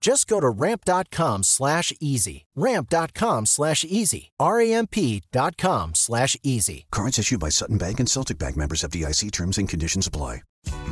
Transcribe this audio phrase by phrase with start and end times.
[0.00, 2.46] Just go to ramp.com slash easy.
[2.56, 4.30] Ramp.com slash easy.
[4.40, 6.86] R-A-M-P.com slash easy.
[6.90, 10.42] Cards issued by Sutton Bank and Celtic Bank members of DIC terms and conditions apply.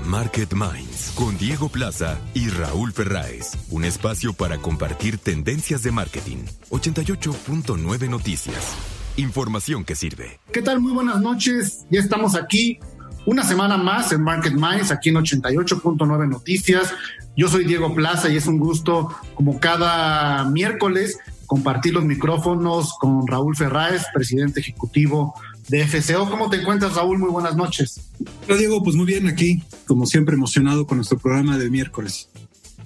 [0.05, 3.52] Market Minds con Diego Plaza y Raúl Ferráez.
[3.71, 6.45] Un espacio para compartir tendencias de marketing.
[6.70, 8.76] 88.9 Noticias.
[9.16, 10.38] Información que sirve.
[10.52, 10.80] ¿Qué tal?
[10.80, 11.87] Muy buenas noches.
[11.91, 12.79] Ya estamos aquí
[13.27, 16.95] una semana más en Market Minds, aquí en 88.9 Noticias.
[17.37, 23.27] Yo soy Diego Plaza y es un gusto, como cada miércoles, compartir los micrófonos con
[23.27, 25.35] Raúl Ferráez, presidente ejecutivo
[25.69, 26.30] de FCO.
[26.30, 27.19] ¿Cómo te encuentras, Raúl?
[27.19, 28.01] Muy buenas noches.
[28.47, 28.82] Hola, Diego.
[28.82, 32.30] Pues muy bien aquí, como siempre, emocionado con nuestro programa de miércoles.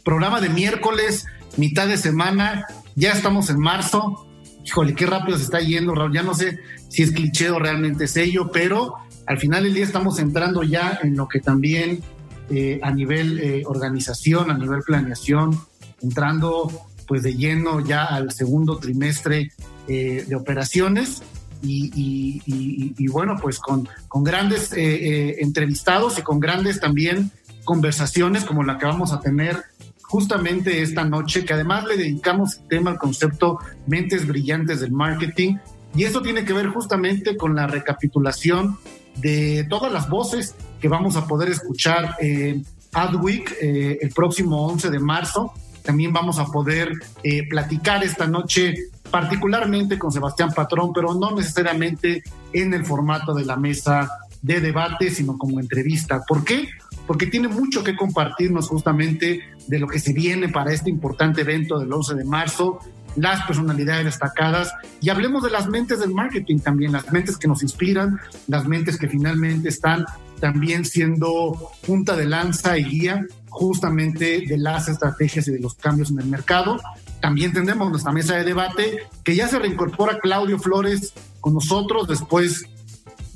[0.03, 1.27] Programa de miércoles,
[1.59, 2.67] mitad de semana.
[2.97, 4.27] Ya estamos en marzo.
[4.65, 6.15] Híjole, qué rápido se está yendo, Raúl.
[6.15, 8.95] Ya no sé si es cliché o realmente es ello, pero
[9.31, 12.03] al final del día estamos entrando ya en lo que también
[12.51, 15.57] eh, a nivel eh, organización, a nivel planeación,
[16.03, 16.69] entrando
[17.07, 19.53] pues de lleno ya al segundo trimestre
[19.87, 21.23] eh, de operaciones
[21.63, 27.31] y, bueno, pues con, con grandes entrevistados y con grandes también
[27.63, 29.63] conversaciones como la que vamos a tener
[30.03, 35.59] justamente esta noche, que además le dedicamos el tema al concepto mentes brillantes del marketing.
[35.95, 38.77] Y esto tiene que ver justamente con la recapitulación
[39.17, 44.91] de todas las voces que vamos a poder escuchar en Adweek eh, el próximo 11
[44.91, 45.53] de marzo.
[45.83, 48.75] También vamos a poder eh, platicar esta noche
[49.11, 52.23] particularmente con Sebastián Patrón, pero no necesariamente
[52.53, 54.09] en el formato de la mesa
[54.43, 56.23] de debate, sino como entrevista.
[56.27, 56.69] ¿Por qué?
[57.07, 61.79] Porque tiene mucho que compartirnos justamente de lo que se viene para este importante evento
[61.79, 62.79] del 11 de marzo
[63.17, 67.63] las personalidades destacadas y hablemos de las mentes del marketing también, las mentes que nos
[67.63, 70.05] inspiran, las mentes que finalmente están
[70.41, 76.11] también siendo punta de lanza y guía justamente de las estrategias y de los cambios
[76.11, 76.81] en el mercado.
[77.21, 82.65] También tendremos nuestra mesa de debate que ya se reincorpora Claudio Flores con nosotros después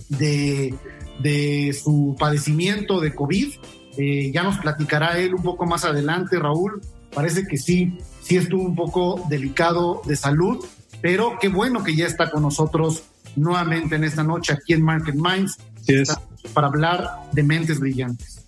[0.08, 0.74] de,
[1.20, 3.54] de su padecimiento de COVID.
[3.96, 6.80] Eh, ya nos platicará él un poco más adelante, Raúl.
[7.14, 10.64] Parece que sí, sí estuvo un poco delicado de salud,
[11.00, 13.04] pero qué bueno que ya está con nosotros
[13.36, 15.58] nuevamente en esta noche aquí en Market Minds
[16.52, 18.44] para hablar de mentes brillantes.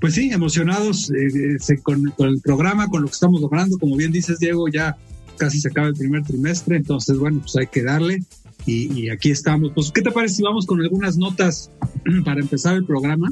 [0.00, 3.78] Pues sí, emocionados eh, eh, con, el programa, con lo que estamos logrando.
[3.78, 4.96] Como bien dices, Diego, ya
[5.36, 8.22] casi se acaba el primer trimestre, entonces, bueno, pues hay que darle.
[8.66, 9.70] Y, y aquí estamos.
[9.74, 11.70] Pues, ¿qué te parece si vamos con algunas notas
[12.24, 13.30] para empezar el programa?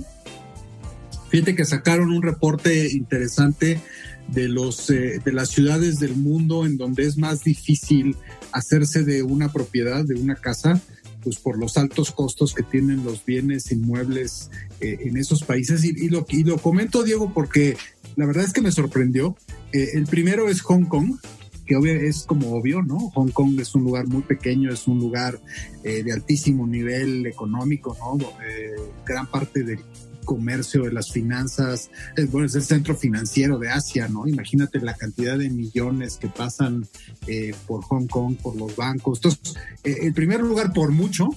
[1.30, 3.80] Fíjate que sacaron un reporte interesante
[4.28, 8.16] de, los, eh, de las ciudades del mundo en donde es más difícil
[8.52, 10.80] hacerse de una propiedad, de una casa,
[11.22, 15.84] pues por los altos costos que tienen los bienes inmuebles eh, en esos países.
[15.84, 17.76] Y, lo, y lo comento, Diego, porque
[18.16, 19.36] la verdad es que me sorprendió.
[19.72, 21.16] Eh, el primero es Hong Kong,
[21.64, 21.76] que
[22.08, 22.98] es como obvio, ¿no?
[23.10, 25.41] Hong Kong es un lugar muy pequeño, es un lugar
[25.84, 28.18] de altísimo nivel económico, ¿no?
[29.06, 29.78] gran parte del
[30.30, 34.28] comercio, de las finanzas, es, bueno, es el centro financiero de Asia, ¿no?
[34.28, 36.86] Imagínate la cantidad de millones que pasan
[37.26, 39.18] eh, por Hong Kong, por los bancos.
[39.18, 41.30] Entonces, eh, el primer lugar por mucho,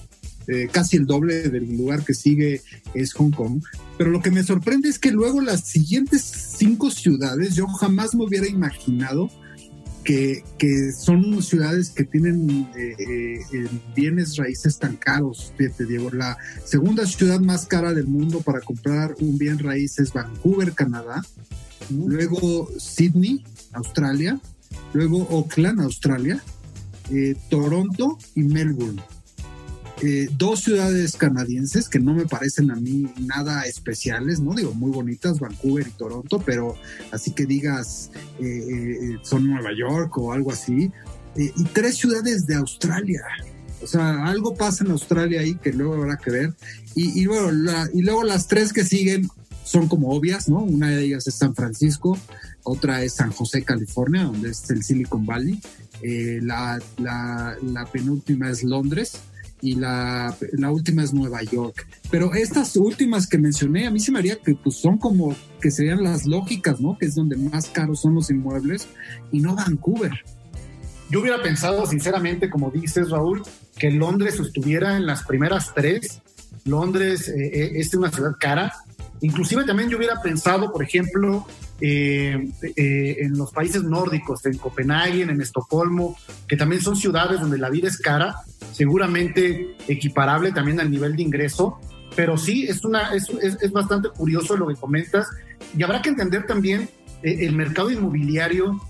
[0.46, 2.60] eh, casi el doble del lugar que sigue
[2.94, 3.64] es Hong Kong.
[3.98, 6.22] Pero lo que me sorprende es que luego las siguientes
[6.56, 9.28] cinco ciudades, yo jamás me hubiera imaginado
[10.04, 12.94] que, que son ciudades que tienen eh,
[13.52, 15.52] eh, bienes raíces tan caros.
[15.56, 20.12] Fíjate, Diego, la segunda ciudad más cara del mundo para comprar un bien raíz es
[20.12, 21.24] Vancouver, Canadá.
[21.90, 24.38] Luego Sydney, Australia.
[24.92, 26.42] Luego Auckland, Australia.
[27.10, 29.02] Eh, Toronto y Melbourne.
[30.02, 34.54] Eh, dos ciudades canadienses que no me parecen a mí nada especiales, ¿no?
[34.54, 36.74] Digo, muy bonitas, Vancouver y Toronto, pero
[37.12, 38.10] así que digas,
[38.40, 40.90] eh, eh, son Nueva York o algo así.
[41.36, 43.22] y tres ciudades de Australia.
[43.82, 46.54] O sea, algo pasa en Australia ahí que luego habrá que ver.
[46.94, 49.28] Y, luego las tres que siguen
[49.64, 50.58] son como obvias, ¿no?
[50.58, 52.18] Una de ellas es San Francisco,
[52.62, 55.60] otra es San José, California, donde es el Silicon Valley.
[56.02, 56.80] Eh, la,
[57.92, 59.18] penúltima es Londres
[59.64, 60.36] y la,
[60.70, 61.86] última es Nueva York.
[62.10, 65.70] Pero estas últimas que mencioné, a mí se me haría que pues, son como que
[65.70, 66.98] serían las lógicas, ¿no?
[66.98, 68.88] Que es donde más caros son los inmuebles
[69.32, 70.12] y no Vancouver.
[71.08, 73.42] Yo hubiera pensado, sinceramente, como dices, Raúl,
[73.78, 76.20] que Londres estuviera en las primeras tres.
[76.66, 78.70] Londres eh, eh, es una ciudad cara.
[79.22, 81.46] Inclusive también yo hubiera pensado, por ejemplo,
[81.80, 86.16] eh, eh, en los países nórdicos, en Copenhague, en Estocolmo,
[86.46, 88.36] que también son ciudades donde la vida es cara,
[88.72, 91.80] seguramente equiparable también al nivel de ingreso,
[92.14, 93.28] pero sí es, una, es,
[93.60, 95.26] es, bastante curioso lo que comentas.
[95.76, 96.88] Y habrá que entender también
[97.22, 98.80] eh, el mercado inmobiliario,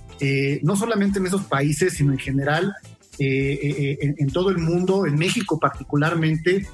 [0.62, 2.72] no solamente en esos países, sino en general
[3.18, 6.66] en, en, todo el mundo, en México particularmente,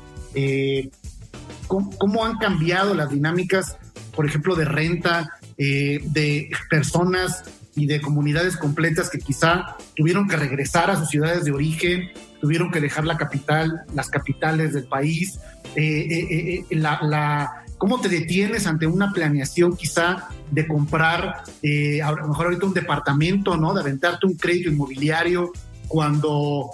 [1.66, 3.76] cómo, cómo han cambiado las dinámicas,
[4.14, 7.44] por ejemplo, de renta, eh, de personas
[7.76, 12.70] y de comunidades completas que quizá tuvieron que regresar a sus ciudades de origen, tuvieron
[12.70, 15.38] que dejar la capital, las capitales del país.
[15.76, 22.46] Eh, eh, la, ¿Cómo te detienes ante una planeación quizá de comprar, a lo mejor
[22.46, 23.74] ahorita un departamento, ¿no?
[23.74, 25.52] De aventarte un crédito inmobiliario
[25.88, 26.70] cuando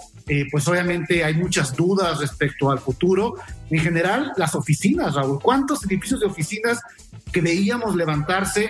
[0.49, 3.35] pues obviamente hay muchas dudas respecto al futuro.
[3.69, 6.79] En general, las oficinas, Raúl, ¿cuántos edificios de oficinas
[7.31, 8.69] que veíamos levantarse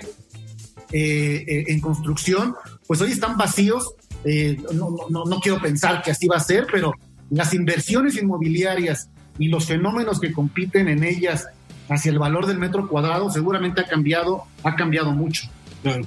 [0.92, 2.56] eh, eh, en construcción,
[2.88, 3.94] pues hoy están vacíos.
[4.24, 6.94] Eh, no, quiero pensar que así va a ser, pero
[7.30, 11.48] las inversiones inmobiliarias y los fenómenos que compiten en ellas
[11.89, 15.50] hacia el valor del metro cuadrado seguramente ha cambiado, ha cambiado mucho.
[15.83, 16.06] Claro.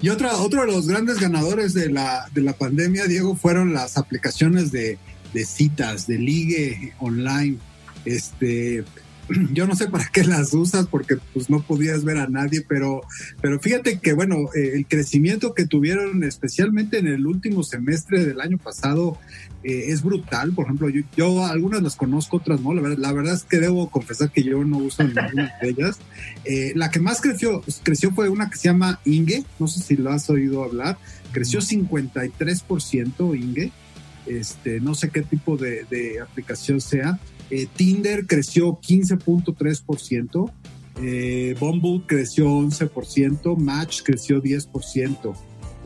[0.00, 3.98] Y otra, otro de los grandes ganadores de la, de la pandemia, Diego, fueron las
[3.98, 4.98] aplicaciones de,
[5.34, 7.58] de citas, de ligue online.
[8.04, 8.84] Este,
[9.52, 13.02] yo no sé para qué las usas porque pues no podías ver a nadie, pero,
[13.40, 18.40] pero fíjate que bueno, eh, el crecimiento que tuvieron especialmente en el último semestre del
[18.40, 19.18] año pasado
[19.62, 20.52] eh, es brutal.
[20.52, 22.74] Por ejemplo, yo, algunas las conozco, otras no.
[22.74, 25.98] La verdad, la verdad, es que debo confesar que yo no uso ninguna de ellas.
[26.44, 29.96] Eh, la que más creció, creció fue una que se llama Inge, no sé si
[29.96, 30.98] lo has oído hablar,
[31.32, 33.72] creció 53% Inge.
[34.26, 37.18] Este, no sé qué tipo de, de aplicación sea,
[37.50, 40.52] eh, Tinder creció 15.3%,
[41.02, 45.34] eh, Bumble creció 11%, Match creció 10%.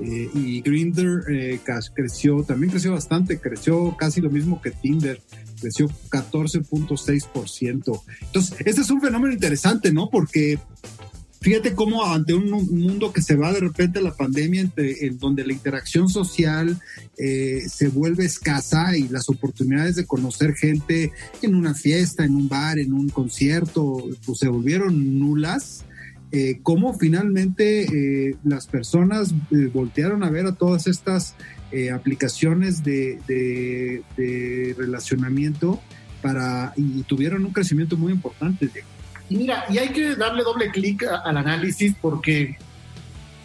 [0.01, 1.61] Eh, y Grindr eh,
[1.95, 5.23] creció, también creció bastante, creció casi lo mismo que Tinder,
[5.61, 8.03] creció 14.6%.
[8.23, 10.11] Entonces, este es un fenómeno interesante, ¿no?
[10.11, 10.59] Porque
[11.45, 15.45] fíjate cómo ante un mundo que se va de repente a la pandemia, en donde
[15.45, 16.81] la interacción social
[17.19, 21.13] eh, se vuelve escasa y las oportunidades de conocer gente
[21.43, 25.85] en una fiesta, en un bar, en un concierto, pues se volvieron nulas.
[26.33, 27.83] Eh, cómo finalmente
[28.31, 29.35] eh, las personas
[29.75, 31.35] voltearon a ver a todas estas
[31.93, 33.19] aplicaciones de,
[34.17, 35.81] de, relacionamiento
[36.23, 38.71] para y tuvieron un crecimiento muy importante.
[39.29, 42.57] Y mira, y hay que darle doble clic al análisis porque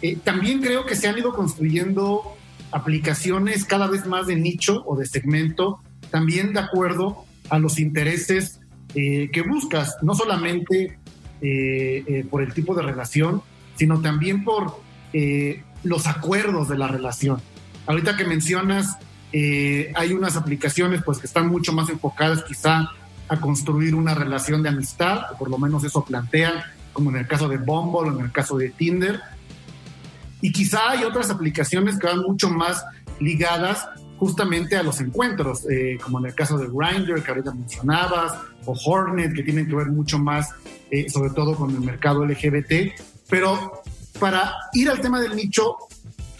[0.02, 2.36] eh, también creo que se han ido construyendo
[2.72, 5.80] aplicaciones cada vez más de nicho o de segmento,
[6.10, 8.60] también de acuerdo a los intereses
[8.94, 10.98] eh, que buscas, no solamente
[11.42, 13.42] eh, por el tipo de relación,
[13.76, 14.80] sino también por
[15.82, 17.40] los acuerdos de la relación.
[17.86, 18.98] Ahorita que mencionas,
[19.32, 22.90] hay unas aplicaciones pues que están mucho más enfocadas quizá
[23.30, 26.54] a construir una relación de amistad, o por lo menos eso plantean,
[26.92, 29.20] como en el caso de Bumble o en el caso de Tinder.
[30.40, 32.84] Y quizá hay otras aplicaciones que van mucho más
[33.20, 33.86] ligadas
[34.18, 38.32] justamente a los encuentros, eh, como en el caso de Grindr, que ahorita mencionabas,
[38.66, 40.50] o Hornet, que tienen que ver mucho más,
[40.90, 42.92] eh, sobre todo con el mercado LGBT.
[43.28, 43.82] Pero
[44.18, 45.76] para ir al tema del nicho,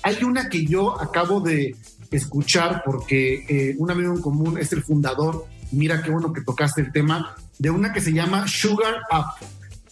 [0.02, 1.76] hay una que yo acabo de
[2.10, 6.80] escuchar porque eh, un amigo en común es el fundador mira qué bueno que tocaste
[6.80, 9.46] el tema, de una que se llama Sugar Up.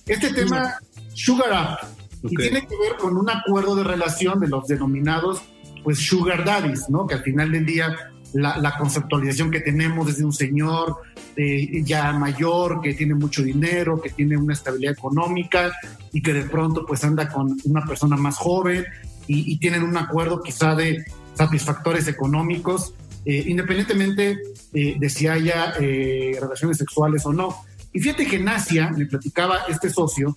[0.07, 0.75] Este tema,
[1.15, 1.89] Sugar Up,
[2.23, 5.43] y tiene que ver con un acuerdo de relación de los denominados,
[5.85, 7.07] pues, Sugar Daddies, ¿no?
[7.07, 7.95] Que al final del día
[8.33, 10.97] la, conceptualización que tenemos es de un señor
[11.37, 15.73] eh, ya mayor, que tiene mucho dinero, que tiene una estabilidad económica
[16.13, 18.85] y que de pronto pues anda con una persona más joven
[19.27, 21.05] y, y tienen un acuerdo quizá de
[21.35, 22.95] satisfactores económicos
[23.25, 24.39] eh, independientemente
[24.73, 27.65] eh, de si haya eh, relaciones sexuales o no.
[27.93, 30.37] Y fíjate que en Asia, me platicaba este socio,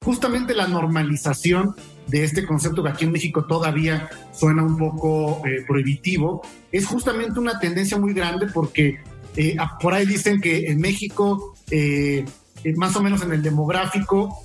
[0.00, 1.76] justamente la normalización
[2.10, 7.38] de este concepto que aquí en México todavía suena un poco eh, prohibitivo, es justamente
[7.38, 8.98] una tendencia muy grande porque
[9.36, 12.24] eh, por ahí dicen que en México, eh,
[12.76, 14.44] más o menos en el demográfico,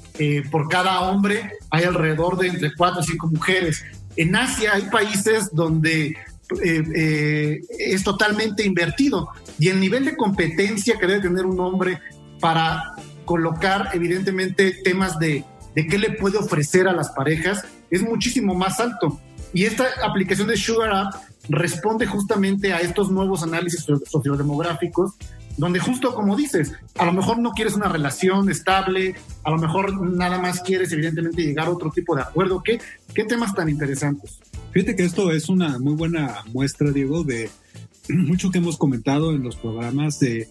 [0.50, 3.84] por cada hombre hay alrededor de entre cuatro o cinco mujeres.
[4.16, 6.16] En Asia hay países donde
[6.62, 12.00] es totalmente invertido y el nivel de competencia que debe tener un hombre
[12.40, 12.94] para
[13.26, 15.44] colocar evidentemente temas de
[15.76, 19.20] de qué le puede ofrecer a las parejas es muchísimo más alto.
[19.54, 21.14] Y esta aplicación de Sugar App
[21.50, 25.14] responde justamente a estos nuevos análisis sociodemográficos,
[25.58, 30.02] donde justo como dices, a lo mejor no quieres una relación estable, a lo mejor
[30.02, 32.62] nada más quieres evidentemente llegar a otro tipo de acuerdo.
[32.64, 32.80] ¿Qué,
[33.14, 34.40] qué temas tan interesantes?
[34.76, 37.50] Fíjate que esto es una muy buena muestra, Diego, de
[38.10, 40.50] mucho que hemos comentado en los programas de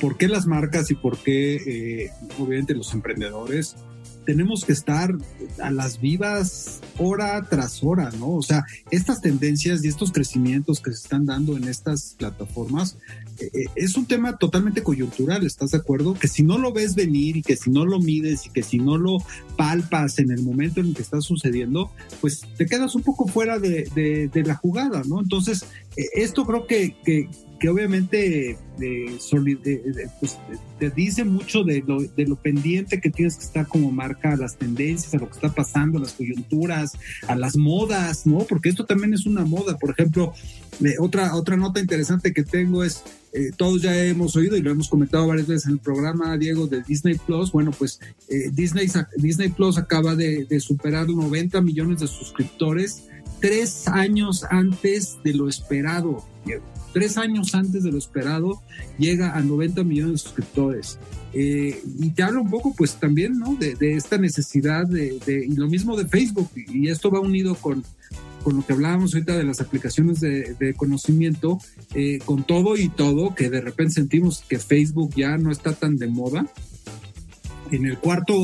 [0.00, 3.74] por qué las marcas y por qué, eh, obviamente, los emprendedores
[4.24, 5.10] tenemos que estar
[5.60, 8.30] a las vivas hora tras hora, ¿no?
[8.30, 12.96] O sea, estas tendencias y estos crecimientos que se están dando en estas plataformas
[13.74, 16.14] es un tema totalmente coyuntural, ¿estás de acuerdo?
[16.14, 18.78] Que si no lo ves venir y que si no lo mides y que si
[18.78, 19.18] no lo
[19.56, 23.58] palpas en el momento en el que está sucediendo, pues te quedas un poco fuera
[23.58, 23.84] de,
[24.32, 25.20] de, la jugada, ¿no?
[25.20, 25.64] Entonces,
[25.96, 27.28] eh, esto creo que, que,
[27.64, 28.58] que obviamente
[30.20, 30.36] pues,
[30.78, 34.36] te dice mucho de lo, de lo, pendiente que tienes que estar como marca a
[34.36, 36.92] las tendencias, a lo que está pasando, a las coyunturas,
[37.26, 38.40] a las modas, ¿no?
[38.40, 39.78] Porque esto también es una moda.
[39.78, 40.34] Por ejemplo,
[40.98, 43.02] otra, otra nota interesante que tengo es,
[43.32, 46.66] eh, todos ya hemos oído y lo hemos comentado varias veces en el programa, Diego,
[46.66, 47.50] de Disney Plus.
[47.50, 53.04] Bueno, pues eh, Disney, Disney Plus acaba de, de superar 90 millones de suscriptores
[53.40, 58.62] tres años antes de lo esperado, Diego tres años antes de lo esperado,
[58.98, 60.98] llega a 90 millones de suscriptores.
[61.34, 63.56] Eh, y te habla un poco, pues también, ¿no?
[63.56, 67.84] De, esta necesidad de, y lo mismo de Facebook, y esto va unido con,
[68.44, 71.58] con lo que hablábamos ahorita de las aplicaciones de, conocimiento,
[71.94, 75.96] eh, con todo y todo, que de repente sentimos que Facebook ya no está tan
[75.96, 76.46] de moda.
[77.72, 78.36] En el cuarto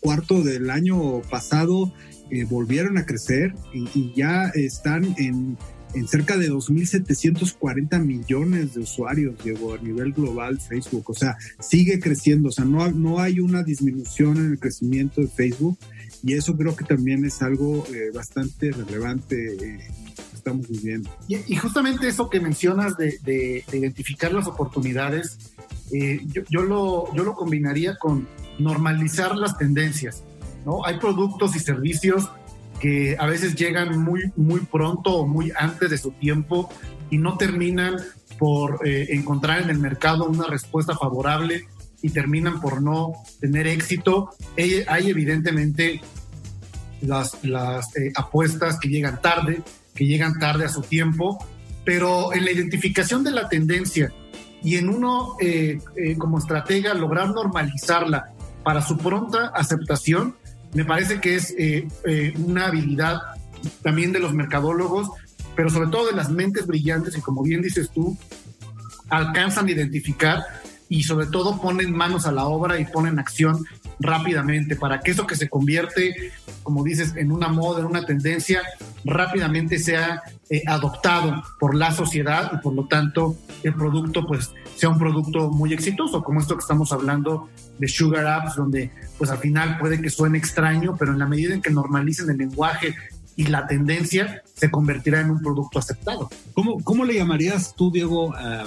[0.00, 1.92] cuarto del año pasado
[2.30, 5.58] eh, volvieron a crecer y ya están en
[5.94, 11.10] en cerca de 2.740 millones de usuarios llegó a nivel global Facebook.
[11.10, 12.48] O sea, sigue creciendo.
[12.48, 15.78] O sea, no, no hay una disminución en el crecimiento de Facebook
[16.22, 19.54] y eso creo que también es algo eh, bastante relevante.
[19.54, 19.80] Eh,
[20.34, 21.10] estamos viviendo.
[21.26, 25.38] Y, justamente eso que mencionas de, identificar las oportunidades,
[25.92, 28.28] eh, yo, yo, lo, yo lo combinaría con
[28.58, 30.24] normalizar las tendencias.
[30.64, 30.84] ¿no?
[30.84, 32.30] Hay productos y servicios
[32.80, 36.70] que a veces llegan muy, muy pronto o muy antes de su tiempo
[37.10, 37.96] y no terminan
[38.38, 41.66] por eh, encontrar en el mercado una respuesta favorable
[42.02, 44.30] y terminan por no tener éxito.
[44.56, 46.00] Hay, evidentemente
[47.00, 49.62] las, las eh, apuestas que llegan tarde,
[49.94, 51.44] que llegan tarde a su tiempo,
[51.84, 54.12] pero en la identificación de la tendencia
[54.62, 55.80] y en uno eh,
[56.18, 58.32] como estratega lograr normalizarla
[58.62, 60.36] para su pronta aceptación,
[60.74, 63.18] me parece que es eh, eh, una habilidad
[63.82, 65.10] también de los mercadólogos,
[65.56, 68.16] pero sobre todo de las mentes brillantes y como bien dices tú,
[69.08, 70.44] alcanzan a identificar
[70.88, 73.64] y sobre todo ponen manos a la obra y ponen acción
[74.00, 76.32] rápidamente para que eso que se convierte,
[76.62, 78.62] como dices, en una moda, en una tendencia,
[79.04, 84.88] rápidamente sea eh, adoptado por la sociedad y por lo tanto el producto pues sea
[84.88, 89.38] un producto muy exitoso, como esto que estamos hablando de Sugar Apps, donde pues al
[89.38, 92.94] final puede que suene extraño, pero en la medida en que normalicen el lenguaje
[93.36, 96.28] y la tendencia, se convertirá en un producto aceptado.
[96.54, 98.64] ¿Cómo, cómo le llamarías tú, Diego, a,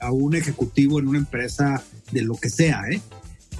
[0.00, 3.00] a un ejecutivo en una empresa de lo que sea, eh?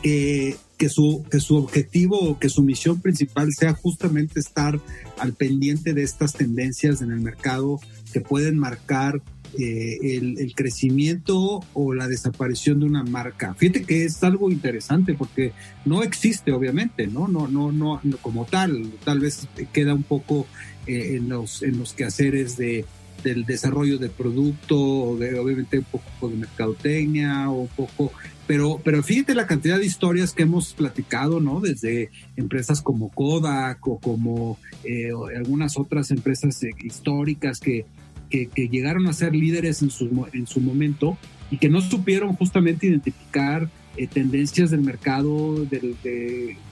[0.03, 4.81] que, que, su, que su objetivo, que su misión principal sea justamente estar
[5.19, 7.81] al pendiente de estas tendencias en el mercado
[8.13, 9.21] que pueden marcar
[9.59, 13.55] eh, el, crecimiento o la desaparición de una marca.
[13.55, 15.53] Fíjate que es algo interesante porque
[15.85, 17.29] no existe, obviamente, ¿no?
[17.29, 18.93] No, no, no, como tal.
[19.05, 20.47] Tal vez queda un poco
[20.87, 22.85] eh, en, los, en los quehaceres de,
[23.25, 28.13] del desarrollo del producto, de, obviamente un poco de mercadotecnia o un poco
[28.49, 31.61] pero, pero fíjate la cantidad de historias que hemos platicado, ¿no?
[31.61, 37.85] Desde empresas como Kodak o como eh, algunas otras empresas históricas que,
[38.31, 41.19] que, llegaron a ser líderes en su, en su momento
[41.51, 45.95] y que no supieron justamente identificar eh, tendencias del mercado, de,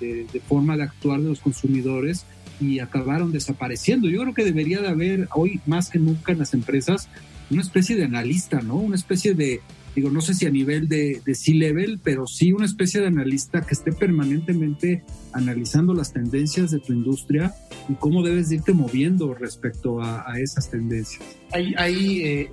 [0.01, 2.25] de, forma de actuar de los consumidores
[2.59, 4.09] y acabaron desapareciendo.
[4.09, 7.11] Yo creo que debería de haber hoy más que nunca en las empresas
[7.51, 8.77] una especie de analista, ¿no?
[8.77, 9.61] Una especie de,
[9.97, 13.63] digo, no sé si a nivel de, de C-Level, pero sí una especie de analista
[13.63, 17.55] que esté permanentemente analizando las tendencias de tu industria
[17.89, 21.25] y cómo debes irte moviendo respecto a, esas tendencias.
[21.51, 22.51] Ahí, ahí eh,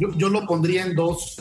[0.00, 1.36] yo, yo, lo pondría en dos,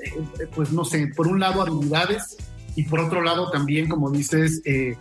[0.00, 2.36] eh, pues no sé, por un lado habilidades
[2.74, 4.96] y por otro lado también, como dices, eh,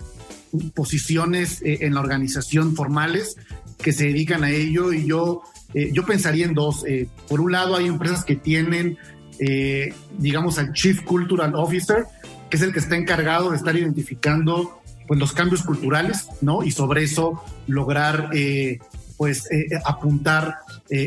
[0.76, 3.38] posiciones en la organización formales
[3.80, 5.42] que se dedican a ello y yo,
[5.74, 6.86] yo pensaría en dos.
[7.28, 9.00] por un lado hay empresas que tienen
[9.40, 12.06] eh, digamos, al Chief Cultural Officer,
[12.50, 16.64] que es el que está encargado de estar identificando pues, los cambios culturales, ¿no?
[16.64, 18.80] Y sobre eso lograr, eh,
[19.18, 20.60] pues, eh, apuntar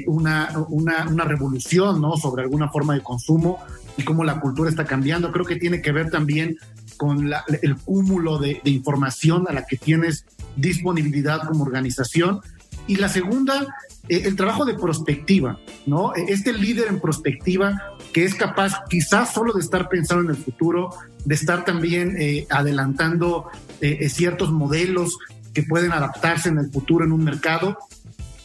[0.06, 2.16] una, una, una, revolución, ¿no?
[2.16, 3.60] Sobre alguna forma de consumo
[3.96, 5.30] y cómo la cultura está cambiando.
[5.30, 6.58] Creo que tiene que ver también
[6.96, 7.30] con
[7.62, 10.24] el cúmulo de, de información a la que tienes
[10.56, 12.40] disponibilidad como organización.
[12.88, 13.66] Y la segunda,
[14.08, 16.12] el trabajo de prospectiva, ¿no?
[16.14, 20.88] Este líder en prospectiva que es capaz quizás solo de estar pensando en el futuro,
[21.26, 23.50] de estar también eh, adelantando
[23.82, 25.18] eh, eh, ciertos modelos
[25.52, 27.76] que pueden adaptarse en el futuro en un mercado.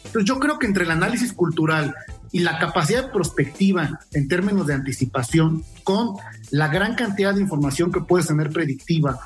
[0.04, 1.94] Entonces yo creo que entre el análisis cultural
[2.32, 6.16] y la capacidad prospectiva en términos de anticipación, con
[6.50, 9.20] la gran cantidad de información que puedes tener predictiva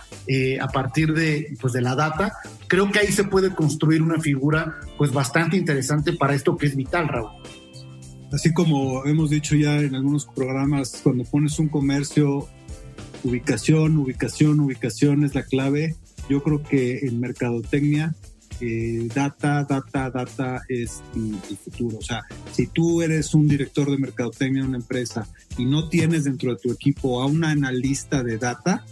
[0.61, 2.35] a partir de, pues, de la data,
[2.69, 6.77] creo que ahí se puede construir una figura pues bastante interesante para esto que es
[6.77, 7.33] vital, Raúl.
[8.33, 12.49] Así como hemos dicho ya en algunos programas, cuando pones un comercio,
[13.23, 15.95] ubicación, ubicación, ubicación es la clave.
[16.29, 18.15] Yo creo que en mercadotecnia,
[18.61, 21.99] eh, data, data, data es el futuro.
[21.99, 26.25] O sea, si tú eres un director de mercadotecnia de una empresa y no tienes
[26.25, 28.85] dentro de tu equipo a un analista de data,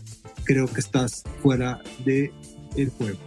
[0.45, 2.31] creo que estás fuera del
[2.76, 3.19] el juego.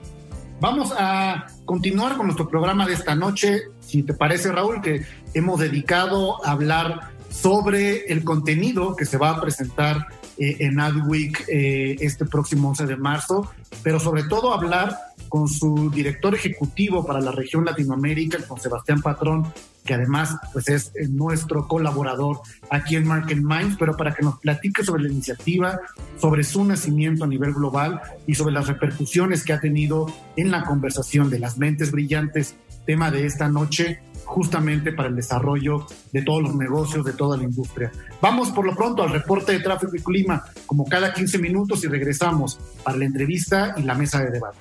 [0.59, 3.61] Vamos a continuar con nuestro programa de esta noche.
[3.79, 5.05] Si te parece, Raúl, que
[5.37, 11.45] hemos dedicado a hablar sobre el contenido que se va a presentar eh, en Adweek
[11.47, 13.51] eh, este próximo 11 de marzo,
[13.83, 14.97] pero sobre todo hablar
[15.29, 19.51] con su director ejecutivo para la región Latinoamérica, con Sebastián Patrón,
[19.83, 22.39] que además pues es eh, nuestro colaborador
[22.69, 25.79] aquí en Market Minds, pero para que nos platique sobre la iniciativa,
[26.19, 30.63] sobre su nacimiento a nivel global y sobre las repercusiones que ha tenido en la
[30.63, 36.43] conversación de las mentes brillantes, tema de esta noche justamente para el desarrollo de todos
[36.43, 37.91] los negocios, de toda la industria.
[38.21, 41.87] Vamos por lo pronto al reporte de tráfico y clima, como cada 15 minutos y
[41.87, 44.57] regresamos para la entrevista y la mesa de debate.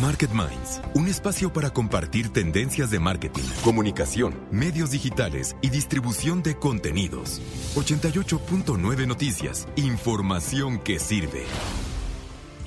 [0.00, 6.56] Market Minds, un espacio para compartir tendencias de marketing, comunicación, medios digitales y distribución de
[6.56, 7.42] contenidos.
[7.76, 11.44] 88.9 Noticias, información que sirve.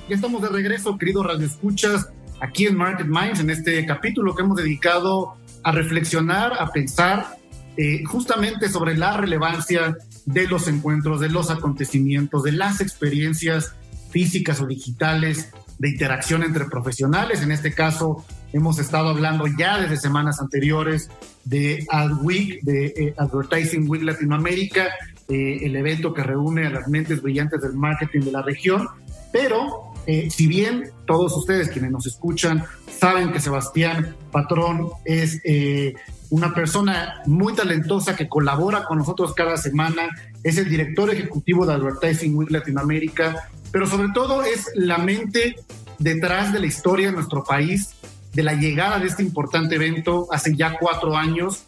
[0.08, 2.08] Ya estamos de regreso, queridos radioescuchas,
[2.40, 7.38] aquí en Market Minds, en este capítulo que hemos dedicado a reflexionar, a pensar
[7.76, 13.74] eh, justamente sobre la relevancia de los encuentros, de los acontecimientos, de las experiencias
[14.10, 17.42] físicas o digitales, de interacción entre profesionales.
[17.42, 21.10] En este caso, hemos estado hablando ya desde semanas anteriores
[21.44, 24.86] de AdWeek, de eh, Advertising Week Latinoamérica,
[25.28, 28.86] eh, el evento que reúne a las mentes brillantes del marketing de la región,
[29.32, 32.64] pero eh, si bien todos ustedes quienes nos escuchan
[32.98, 35.94] saben que Sebastián Patrón es eh,
[36.30, 40.08] una persona muy talentosa que colabora con nosotros cada semana,
[40.42, 45.56] es el director ejecutivo de Advertising Week Latinoamérica, pero sobre todo es la mente
[45.98, 47.90] detrás de la historia de nuestro país,
[48.32, 51.64] de la llegada de este importante evento hace ya cuatro años.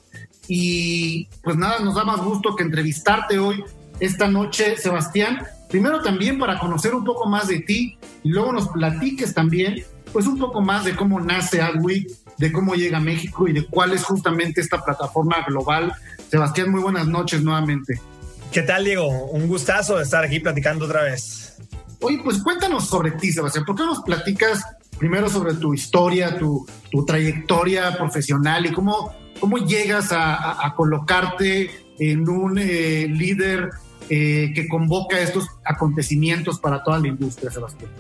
[0.49, 3.63] Y pues nada, nos da más gusto que entrevistarte hoy,
[4.01, 8.69] esta noche, Sebastián, primero también para conocer un poco más de ti y luego nos
[8.69, 13.47] platiques también pues un poco más de cómo nace Adweek, de cómo llega a México
[13.47, 15.93] y de cuál es justamente esta plataforma global.
[16.31, 18.01] Sebastián, muy buenas noches nuevamente.
[18.53, 19.07] ¿Qué tal, Diego?
[19.27, 21.57] Un gustazo de estar aquí platicando otra vez.
[22.01, 23.65] Oye, pues cuéntanos sobre ti, Sebastián.
[23.67, 24.63] ¿Por qué nos platicas
[24.99, 31.71] primero sobre tu historia, tu, tu trayectoria profesional y cómo, cómo llegas a, a, colocarte
[31.99, 33.71] en un eh, líder
[34.11, 37.91] eh, que convoca estos acontecimientos para toda la industria, Sebastián?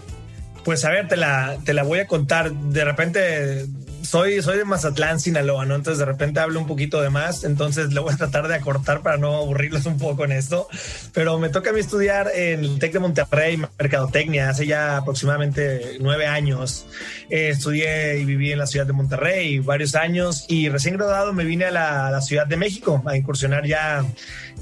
[0.64, 2.52] Pues a ver, te la, te la voy a contar.
[2.52, 3.66] De repente
[4.08, 5.74] soy, soy de Mazatlán, Sinaloa, ¿no?
[5.74, 9.02] Entonces de repente hablo un poquito de más, entonces lo voy a tratar de acortar
[9.02, 10.66] para no aburrirlos un poco en esto.
[11.12, 15.98] Pero me toca a mí estudiar en el TEC de Monterrey, Mercadotecnia, hace ya aproximadamente
[16.00, 16.86] nueve años.
[17.28, 21.44] Eh, estudié y viví en la ciudad de Monterrey varios años y recién graduado me
[21.44, 24.06] vine a la, a la Ciudad de México a incursionar ya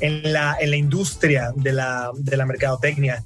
[0.01, 3.25] en la, en la industria de la, de la mercadotecnia.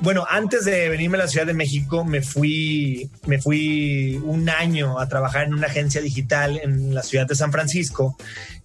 [0.00, 5.00] Bueno, antes de venirme a la Ciudad de México, me fui, me fui un año
[5.00, 8.16] a trabajar en una agencia digital en la ciudad de San Francisco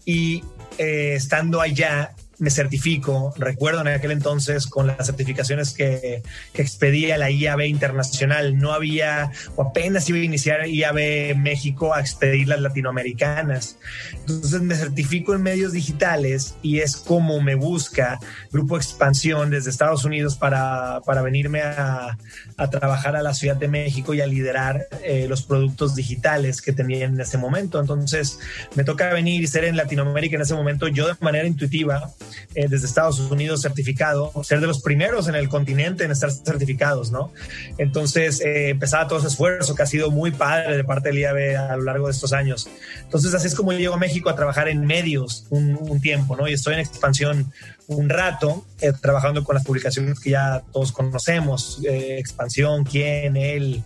[0.06, 0.44] y
[0.78, 3.34] eh, estando allá me certifico.
[3.38, 6.24] Recuerdo en aquel entonces con las certificaciones que,
[6.54, 12.00] que expedía la IAB internacional, no había o apenas iba a iniciar IAB México a
[12.00, 13.78] expedir las latinoamericanas.
[14.14, 18.20] Entonces me certifico en medios digitales y es como me busca
[18.52, 22.18] Grupo Expansión desde Estados Unidos para, para venirme a,
[22.58, 26.74] a, trabajar a la Ciudad de México y a liderar eh, los productos digitales que
[26.74, 27.80] tenían en ese momento.
[27.80, 28.40] Entonces
[28.74, 32.12] me toca venir y ser en Latinoamérica en ese momento yo de manera intuitiva
[32.56, 37.12] eh, desde Estados Unidos certificado, ser de los primeros en el continente en estar certificados,
[37.12, 37.32] ¿no?
[37.78, 41.58] Entonces eh, empezaba todo ese esfuerzo que ha sido muy padre de parte del IAB
[41.58, 42.70] a lo largo de estos años.
[43.04, 46.48] Entonces así es como llego a México a trabajar en medios un, un tiempo, ¿no?
[46.48, 47.52] Y estoy en expansión
[47.88, 53.84] un rato eh, trabajando con las publicaciones que ya todos conocemos, eh, Expansión, quién, él,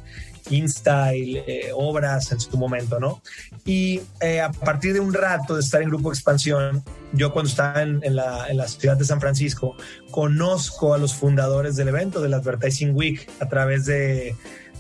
[0.49, 3.21] InStyle, eh, obras en su momento, ¿no?
[3.65, 7.81] Y eh, a partir de un rato de estar en Grupo Expansión, yo cuando estaba
[7.81, 9.75] en, la, en, la, ciudad de San Francisco,
[10.11, 14.35] conozco a los fundadores del evento, del Advertising Week, a través de,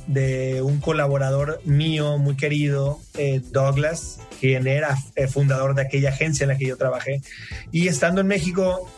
[0.07, 6.43] de un colaborador mío muy querido, eh, Douglas, quien era eh, fundador de aquella agencia
[6.43, 7.21] en la que yo trabajé.
[7.71, 8.89] Y estando en México,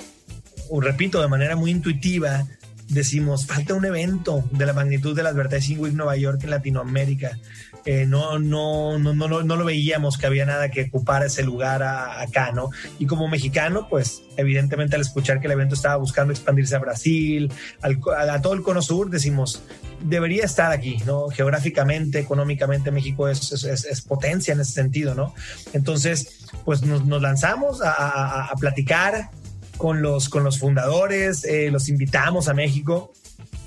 [0.81, 2.45] repito, de manera muy intuitiva,
[2.89, 7.37] decimos, falta un evento de la magnitud del Advertising Week Nueva York en Latinoamérica.
[7.85, 11.83] Eh, no, no, no, no, no lo veíamos que había nada que ocupar ese lugar
[11.83, 12.69] a, acá, ¿no?
[12.99, 17.51] Y como mexicano, pues evidentemente al escuchar que el evento estaba buscando expandirse a Brasil,
[17.81, 19.63] al, a, a, todo el cono sur, decimos,
[20.01, 21.29] debería estar aquí, ¿no?
[21.29, 25.33] Geográficamente, económicamente, México es, es, es potencia en ese sentido, ¿no?
[25.71, 29.29] Entonces, pues nos, nos lanzamos a, a, a platicar,
[29.77, 33.13] con los, con los fundadores, eh, los invitamos a México.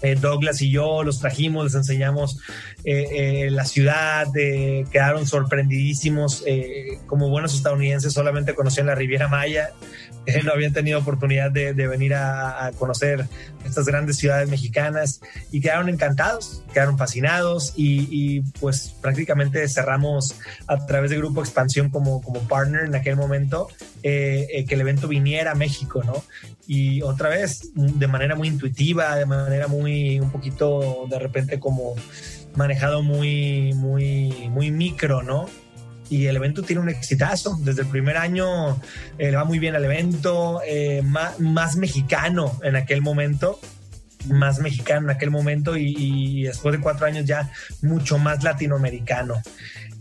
[0.03, 2.39] Eh, Douglas y yo los trajimos, les enseñamos
[2.85, 6.45] eh, eh, la ciudad, quedaron sorprendidísimos.
[7.07, 9.71] como buenos estadounidenses, solamente conocían la Riviera Maya,
[10.45, 13.27] no habían tenido oportunidad de, venir a, a, conocer
[13.65, 20.37] estas grandes ciudades mexicanas y quedaron encantados, quedaron fascinados y, y, pues prácticamente cerramos
[20.67, 23.69] a través de Grupo Expansión como, como partner en aquel momento
[24.03, 26.23] que el evento viniera a México, ¿no?
[26.73, 29.90] y otra vez de manera muy intuitiva, de manera muy
[30.21, 31.95] un poquito de repente como
[32.57, 35.47] manejado muy muy muy micro, ¿no?
[36.09, 37.57] Y el evento tiene un exitazo.
[37.61, 38.71] Desde el primer año
[39.17, 43.61] eh, le va muy bien al evento, eh, más, más, mexicano en aquel momento,
[44.29, 47.51] más mexicano en aquel momento y, y después de cuatro años ya
[47.83, 49.41] mucho más latinoamericano.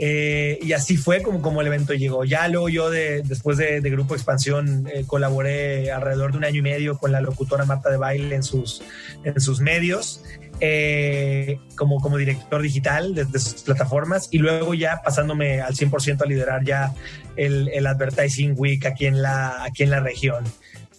[0.01, 2.23] Eh, y así fue como, como el evento llegó.
[2.23, 6.59] Ya luego yo, de, después de, de Grupo Expansión, eh, colaboré alrededor de un año
[6.59, 8.81] y medio con la locutora Marta de Baile en sus,
[9.25, 10.23] en sus medios.
[10.61, 16.21] Eh, como, como director digital de, de, sus plataformas y luego ya pasándome al 100%
[16.21, 16.93] a liderar ya
[17.37, 20.43] el, el, Advertising Week aquí en la, aquí en la región.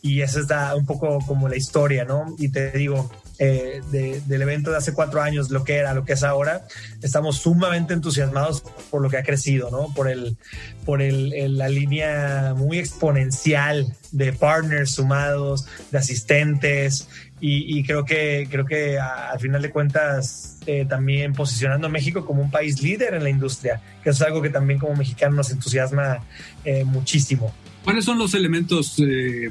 [0.02, 2.34] Y esa es un poco como la historia, ¿no?
[2.38, 6.04] Y te digo, eh, de, del evento de hace cuatro años, lo que era, lo
[6.04, 6.66] que es ahora,
[7.02, 9.92] estamos sumamente entusiasmados por lo que ha crecido, ¿no?
[9.94, 10.36] Por, el,
[10.84, 17.08] por el, el, la línea muy exponencial de partners sumados, de asistentes,
[17.40, 21.90] y, y creo que, creo que a, al final de cuentas eh, también posicionando a
[21.90, 25.36] México como un país líder en la industria, que es algo que también como mexicano
[25.36, 26.22] nos entusiasma
[26.64, 27.54] eh, muchísimo.
[27.84, 29.50] ¿Cuáles son los elementos eh,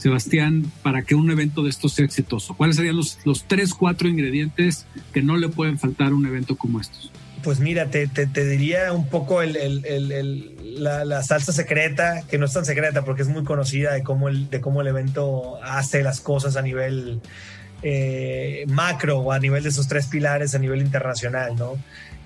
[0.00, 2.54] Sebastián, para que un evento de estos sea exitoso?
[2.54, 6.56] ¿Cuáles serían los, los tres, cuatro ingredientes que no le pueden faltar a un evento
[6.56, 7.12] como estos?
[7.42, 12.22] Pues mira, te, te, te diría un poco el, el, el, la, la, salsa secreta,
[12.28, 14.88] que no es tan secreta porque es muy conocida de cómo el, de cómo el
[14.88, 17.20] evento hace las cosas a nivel
[17.82, 21.76] eh, macro o a nivel de esos tres pilares a nivel internacional, ¿no?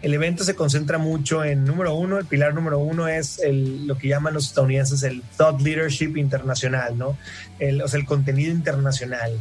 [0.04, 4.08] El evento se concentra mucho en, número uno, el pilar número uno es lo que
[4.08, 7.16] llaman los estadounidenses el thought leadership internacional, ¿no?
[7.58, 9.40] El, o sea, el contenido internacional.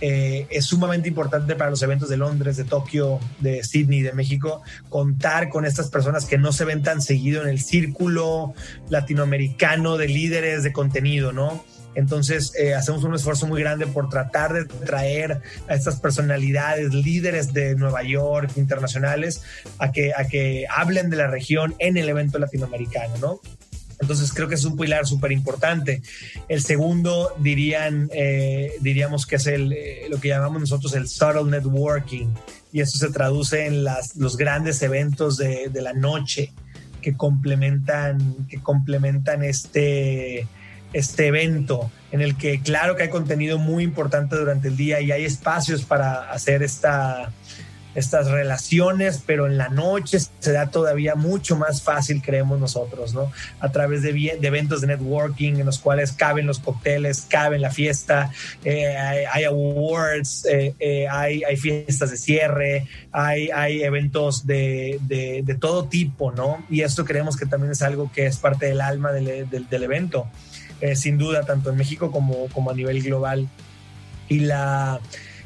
[0.00, 4.62] Eh, es sumamente importante para los eventos de Londres, de Tokio, de Sydney, de México,
[4.88, 8.54] contar con estas personas que no se ven tan seguido en el círculo
[8.88, 11.64] latinoamericano de líderes de contenido, ¿no?
[11.94, 17.52] Entonces, eh, hacemos un esfuerzo muy grande por tratar de traer a estas personalidades, líderes
[17.52, 19.42] de Nueva York, internacionales,
[19.78, 23.40] a que, a que hablen de la región en el evento latinoamericano, ¿no?
[24.00, 26.02] Entonces creo que es un pilar súper importante.
[26.48, 31.44] El segundo dirían, eh, diríamos que es el, eh, lo que llamamos nosotros el subtle
[31.44, 32.26] networking
[32.72, 36.52] y eso se traduce en las, los grandes eventos de, de la noche
[37.00, 40.48] que complementan, que complementan este,
[40.92, 45.12] este evento en el que claro que hay contenido muy importante durante el día y
[45.12, 47.32] hay espacios para hacer esta
[47.94, 53.30] estas relaciones, pero en la noche se da todavía mucho más fácil, creemos nosotros, ¿no?
[53.60, 57.70] A través de, de eventos de networking en los cuales caben los cócteles, caben la
[57.70, 58.30] fiesta,
[58.64, 65.84] eh, hay, awards, eh, eh, hay, fiestas de cierre, hay, hay eventos de, de, todo
[65.84, 66.64] tipo, ¿no?
[66.70, 70.26] Y esto creemos que también es algo que es parte del alma del, del, evento,
[70.94, 73.48] sin duda, tanto en México como, como a nivel global.
[74.28, 75.00] Y la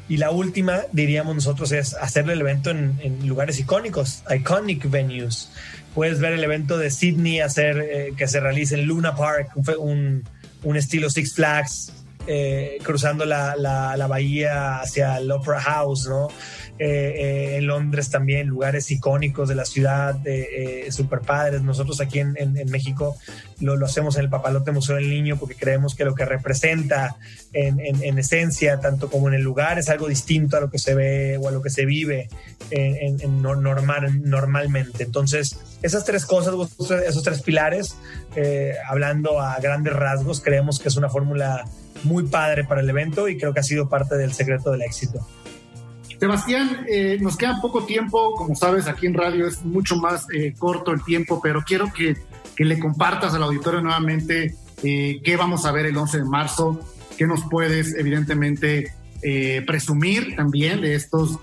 [0.09, 5.51] y la última, diríamos nosotros, es hacer el evento en, lugares icónicos, iconic venues.
[5.93, 10.23] Puedes ver el evento de Sydney hacer eh, que se realice en Luna Park, un,
[10.63, 11.91] un estilo Six Flags,
[12.25, 16.29] eh, cruzando la, la, la, bahía hacia el Opera House, ¿no?
[16.79, 21.61] Eh, eh, en Londres también, lugares icónicos de la ciudad, eh, super padres.
[21.63, 22.35] Nosotros aquí en,
[22.69, 23.17] México
[23.59, 27.17] lo, hacemos en el Papalote Museo del Niño porque creemos que lo que representa
[27.53, 30.93] en, en, esencia, tanto como en el lugar, es algo distinto a lo que se
[30.93, 32.29] ve o a lo que se vive
[32.69, 35.03] en, normal, normalmente.
[35.03, 36.53] Entonces, esas tres cosas,
[37.07, 37.95] esos tres pilares,
[38.87, 41.65] hablando a grandes rasgos, creemos que es una fórmula
[42.03, 45.25] muy padre para el evento y creo que ha sido parte del secreto del éxito.
[46.19, 50.53] Sebastián, eh, nos queda poco tiempo, como sabes, aquí en radio es mucho más eh,
[50.57, 52.17] corto el tiempo, pero quiero que,
[52.55, 56.79] que, le compartas al auditorio nuevamente eh, qué vamos a ver el 11 de marzo,
[57.17, 58.93] qué nos puedes evidentemente
[59.65, 61.39] presumir también de estos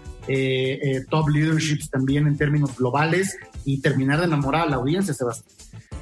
[1.10, 5.52] top leaderships también en términos globales y terminar de enamorar a la audiencia, Sebastián.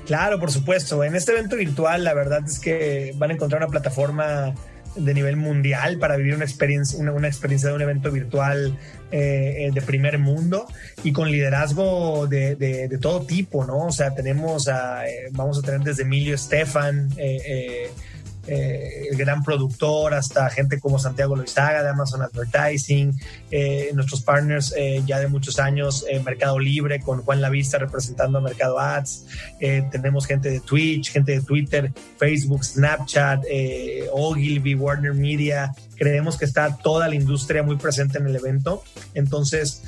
[0.06, 1.02] Claro, por supuesto.
[1.02, 4.54] En este evento virtual, la verdad es que van a encontrar una plataforma
[4.96, 8.78] de nivel mundial para vivir una experiencia, una, experiencia de un evento virtual
[9.10, 10.66] eh, de primer mundo
[11.02, 13.86] y con liderazgo de, de, todo tipo, ¿no?
[13.86, 17.90] O sea, tenemos a, eh, vamos a tener desde Emilio Estefan, eh,
[18.46, 23.12] eh, el gran productor, hasta gente como Santiago Loizaga de Amazon Advertising,
[23.52, 28.40] eh, nuestros partners eh, ya de muchos años, Mercado Libre, con Juan Lavista representando a
[28.40, 29.26] Mercado Ads,
[29.90, 33.44] tenemos gente de Twitch, gente de Twitter, Facebook, Snapchat,
[34.12, 38.82] Ogilvy, Warner Media, creemos que está toda la industria muy presente en el evento,
[39.14, 39.82] entonces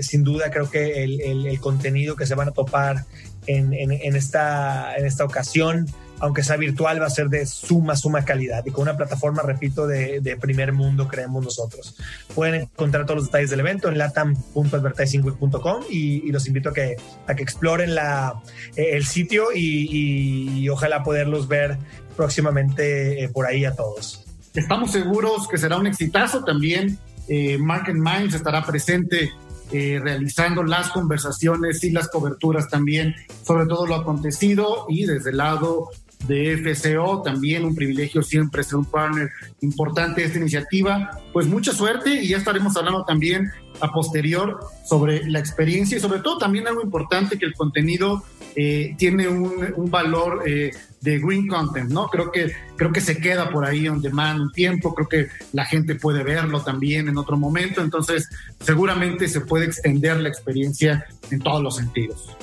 [0.00, 3.04] sin duda creo que el, contenido que se van a topar
[3.46, 5.86] en, en, esta, en esta ocasión,
[6.20, 9.86] aunque sea virtual, va a ser de suma, suma calidad y con una plataforma, repito,
[9.86, 11.96] de, primer mundo, creemos nosotros.
[12.34, 16.96] Pueden encontrar todos los detalles del evento en latam.advertisingweek.com y, y, los invito a que,
[17.26, 18.42] a que exploren la,
[18.76, 21.78] eh, el sitio y, ojalá poderlos ver
[22.16, 24.24] próximamente eh, por ahí a todos.
[24.54, 26.98] Estamos seguros que será un exitazo también.
[27.28, 29.30] Eh, Minds estará presente
[29.72, 35.38] eh, realizando las conversaciones y las coberturas también sobre todo lo acontecido y desde el
[35.38, 35.90] lado
[36.26, 41.10] de FCO, también un privilegio siempre ser un partner importante de esta iniciativa.
[41.32, 43.50] Pues mucha suerte y ya estaremos hablando también
[43.80, 48.24] a posterior sobre la experiencia y sobre todo también algo importante que el contenido
[48.54, 50.70] eh, tiene un, valor eh,
[51.02, 52.08] de green content, ¿no?
[52.08, 55.66] Creo que, creo que se queda por ahí on demand un tiempo, creo que la
[55.66, 58.28] gente puede verlo también en otro momento, entonces
[58.60, 62.34] seguramente se puede extender la experiencia en todos los sentidos.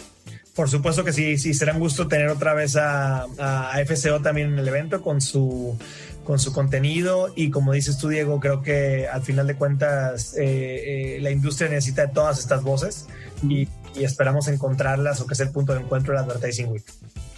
[0.55, 4.53] Por supuesto que sí, sí, será un gusto tener otra vez a, a FCO también
[4.53, 5.75] en el evento con su,
[6.23, 11.15] con su contenido y como dices tú, Diego, creo que al final de cuentas eh,
[11.17, 13.07] eh, la industria necesita de todas estas voces
[13.47, 16.83] y, esperamos encontrarlas o que sea el punto de encuentro de la Advertising Week.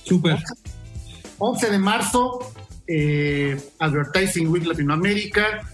[0.06, 0.38] Súper.
[1.38, 2.54] 11 de marzo,
[2.88, 5.69] eh, Advertising Week Latinoamérica,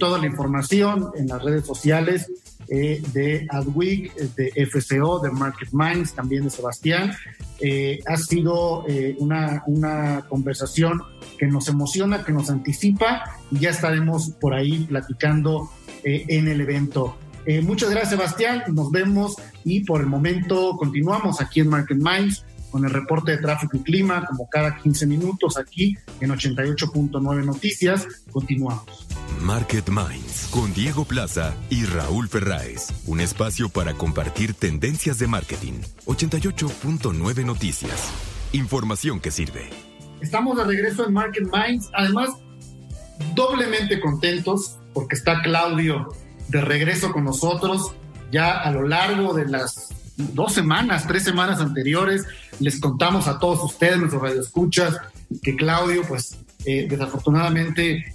[0.00, 2.26] toda la información en las redes sociales
[2.70, 7.12] eh, de Adweek, de FCO, de Market Minds, también de Sebastián.
[7.60, 11.02] Eh, ha sido eh, una, una conversación
[11.38, 15.70] que nos emociona, que nos anticipa y ya estaremos por ahí platicando
[16.04, 17.18] en el evento.
[17.64, 22.84] muchas gracias Sebastián, nos vemos y por el momento continuamos aquí en Market Minds con
[22.84, 28.06] el reporte de tráfico y clima como cada 15 minutos aquí en 88.9 Noticias.
[28.30, 29.07] Continuamos.
[29.40, 32.88] Market Minds con Diego Plaza y Raúl Ferráez.
[33.06, 35.80] Un espacio para compartir tendencias de marketing.
[36.06, 38.10] 88.9 Noticias.
[38.52, 39.70] Información que sirve.
[40.20, 41.90] Estamos de regreso en Market Minds.
[41.94, 42.30] Además,
[43.34, 46.08] doblemente contentos porque está Claudio
[46.48, 47.92] de regreso con nosotros.
[48.30, 52.26] Ya a lo largo de las dos semanas, tres semanas anteriores,
[52.58, 54.98] les contamos a todos ustedes, nuestros radioescuchas,
[55.42, 58.14] que Claudio, pues eh, desafortunadamente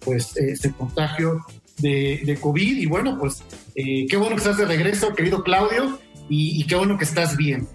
[0.00, 1.44] pues se contagió
[1.78, 3.42] de, de, COVID y bueno, pues
[3.74, 5.98] qué bueno que estás de regreso, querido Claudio,
[6.28, 7.66] y, qué bueno que estás bien.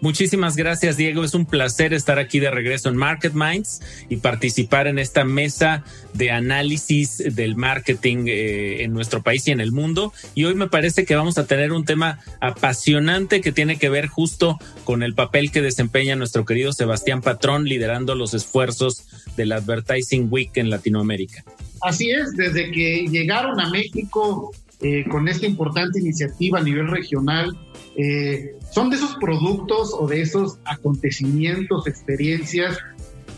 [0.00, 1.24] Muchísimas gracias, Diego.
[1.24, 5.82] Es un placer estar aquí de regreso en Market Minds y participar en esta mesa
[6.12, 10.12] de análisis del marketing eh, en nuestro país y en el mundo.
[10.34, 14.08] Y hoy me parece que vamos a tener un tema apasionante que tiene que ver
[14.08, 20.28] justo con el papel que desempeña nuestro querido Sebastián Patrón liderando los esfuerzos del Advertising
[20.30, 21.44] Week en Latinoamérica.
[21.80, 27.56] Así es, desde que llegaron a México eh, con esta importante iniciativa a nivel regional,
[27.96, 32.78] eh, son de esos productos o de esos acontecimientos, experiencias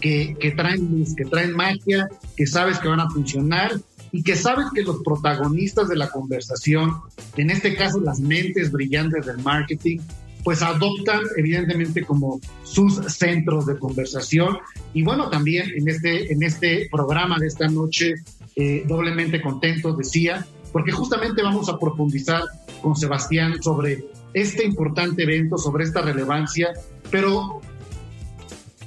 [0.01, 3.72] que, que traen luz, que traen magia, que sabes que van a funcionar
[4.12, 6.92] y que sabes que los protagonistas de la conversación,
[7.37, 9.99] en este caso las mentes brillantes del marketing,
[10.46, 14.59] pues adoptan evidentemente como sus centros de conversación.
[14.94, 18.14] Y bueno, también en este, en este programa de esta noche,
[18.55, 20.46] eh, doblemente contentos, decía,
[20.77, 22.43] porque justamente vamos a profundizar
[22.83, 26.69] con Sebastián sobre este importante evento, sobre esta relevancia,
[27.11, 27.62] pero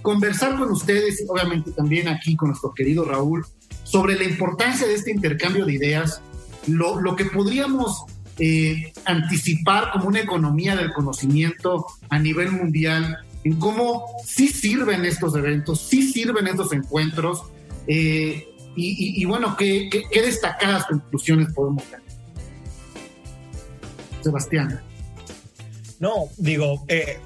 [0.04, 3.43] conversar con ustedes, obviamente también aquí con nuestro querido Raúl,
[3.82, 6.21] sobre la importancia de este intercambio de ideas,
[6.67, 8.04] lo, lo que podríamos
[8.38, 15.36] eh, anticipar como una economía del conocimiento a nivel mundial, en cómo sí sirven estos
[15.36, 17.45] eventos, sí sirven estos encuentros,
[17.88, 22.05] eh, y, bueno, ¿qué, destacadas conclusiones podemos tener?
[24.21, 24.82] Sebastián.
[25.99, 27.19] No, digo, eh,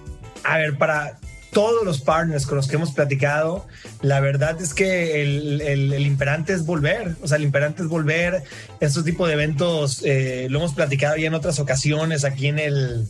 [0.43, 1.19] a ver, para
[1.51, 3.67] todos los partners con los que hemos platicado,
[4.01, 8.43] la verdad es que el, imperante es volver, o sea, el imperante es volver.
[8.79, 13.07] Estos tipos de eventos eh, lo hemos platicado ya en otras ocasiones aquí en el,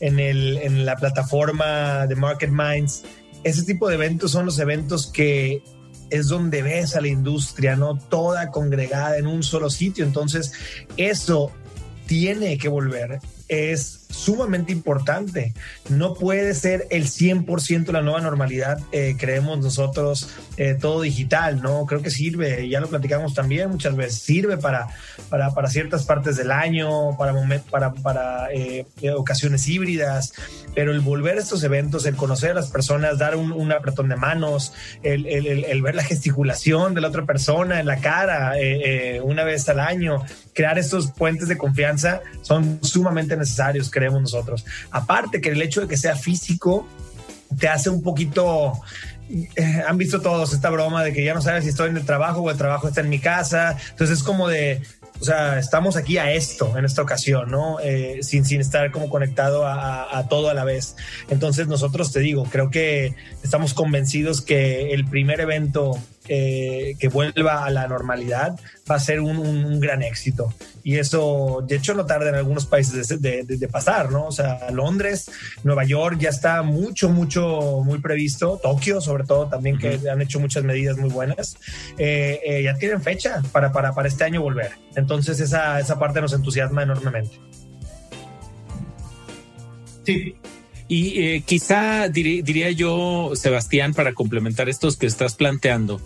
[0.00, 3.04] en el, en la plataforma de Market Minds.
[3.44, 5.62] Ese tipo de eventos son los eventos que
[6.10, 7.98] es donde ves a la industria, ¿no?
[7.98, 10.04] Toda congregada en un solo sitio.
[10.04, 10.52] Entonces,
[10.96, 11.52] eso
[12.06, 15.52] tiene que volver es sumamente importante.
[15.88, 21.86] No puede ser el 100% la nueva normalidad, eh, creemos nosotros, eh, todo digital, ¿no?
[21.86, 24.88] Creo que sirve, ya lo platicamos también muchas veces, sirve para,
[25.28, 27.34] para, para ciertas partes del año, para,
[27.70, 30.32] para, para eh, ocasiones híbridas,
[30.74, 34.16] pero el volver a estos eventos, el conocer a las personas, dar un, apretón de
[34.16, 38.52] manos, el, el, el, ver la gesticulación de la otra persona en la cara
[39.22, 40.22] una vez al año,
[40.54, 44.66] crear estos puentes de confianza son sumamente necesarios, creemos nosotros.
[44.90, 46.86] Aparte que el hecho de que sea físico
[47.58, 48.74] te hace un poquito...
[49.56, 52.04] Eh, han visto todos esta broma de que ya no sabes si estoy en el
[52.04, 53.76] trabajo o el trabajo está en mi casa.
[53.90, 54.82] Entonces es como de,
[55.20, 57.80] o sea, estamos aquí a esto en esta ocasión, ¿no?
[57.80, 60.94] Eh, sin, sin estar como conectado a, a, todo a la vez.
[61.30, 67.64] Entonces nosotros te digo, creo que estamos convencidos que el primer evento eh, que vuelva
[67.64, 68.58] a la normalidad
[68.90, 70.54] va a ser un, un, gran éxito.
[70.84, 74.26] Y eso, de hecho, no tarda en algunos países de, de, de, pasar, ¿no?
[74.26, 75.30] O sea, Londres,
[75.64, 78.60] Nueva York ya está mucho, mucho, muy previsto.
[78.62, 81.56] Tokio, sobre todo, también que han hecho muchas medidas muy buenas.
[81.98, 84.70] Eh, eh, ya tienen fecha para, para, para este año volver.
[84.94, 87.40] Entonces, esa, esa parte nos entusiasma enormemente.
[90.04, 90.36] Sí,
[90.88, 96.00] y eh, quizá diría yo, Sebastián, para complementar estos que estás planteando,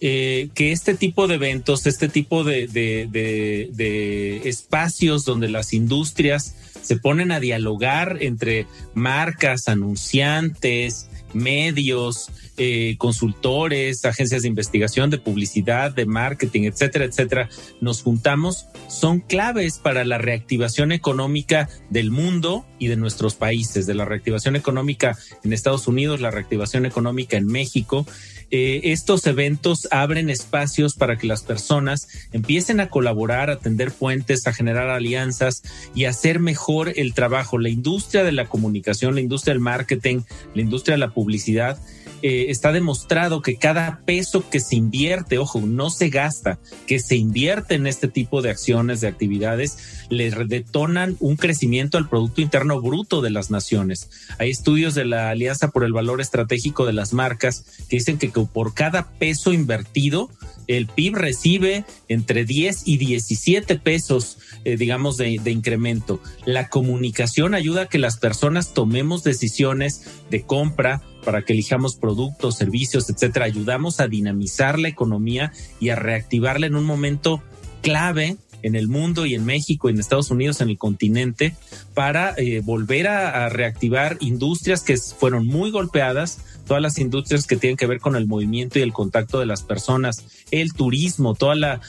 [0.00, 5.72] eh, que este tipo de eventos, este tipo de, de, de, de, espacios donde las
[5.72, 15.18] industrias se ponen a dialogar entre marcas, anunciantes, medios, eh, consultores, agencias de investigación, de
[15.18, 17.48] publicidad, de marketing, etcétera, etcétera,
[17.80, 23.94] nos juntamos, son claves para la reactivación económica del mundo y de nuestros países, de
[23.94, 28.06] la reactivación económica en Estados Unidos, la reactivación económica en México.
[28.50, 34.46] Eh, estos eventos abren espacios para que las personas empiecen a colaborar, a tender puentes,
[34.46, 35.62] a generar alianzas
[35.94, 37.58] y hacer mejor el trabajo.
[37.58, 40.20] La industria de la comunicación, la industria del marketing,
[40.54, 41.78] la industria de la publicidad
[42.26, 47.16] eh, está demostrado que cada peso que se invierte, ojo, no se gasta, que se
[47.16, 52.80] invierte en este tipo de acciones, de actividades, le detonan un crecimiento al Producto Interno
[52.80, 54.08] Bruto de las naciones.
[54.38, 58.30] Hay estudios de la Alianza por el Valor Estratégico de las Marcas que dicen que
[58.30, 60.30] por cada peso invertido,
[60.66, 66.20] el PIB recibe entre 10 y 17 pesos, eh, digamos, de, de, incremento.
[66.46, 72.56] La comunicación ayuda a que las personas tomemos decisiones de compra para que elijamos productos,
[72.56, 73.46] servicios, etcétera.
[73.46, 77.42] Ayudamos a dinamizar la economía y a reactivarla en un momento
[77.82, 81.54] clave en el mundo y en México, en Estados Unidos, en el continente,
[81.92, 87.76] para eh, volver a, reactivar industrias que fueron muy golpeadas, todas las industrias que tienen
[87.76, 91.80] que ver con el movimiento y el contacto de las personas, el turismo, todas las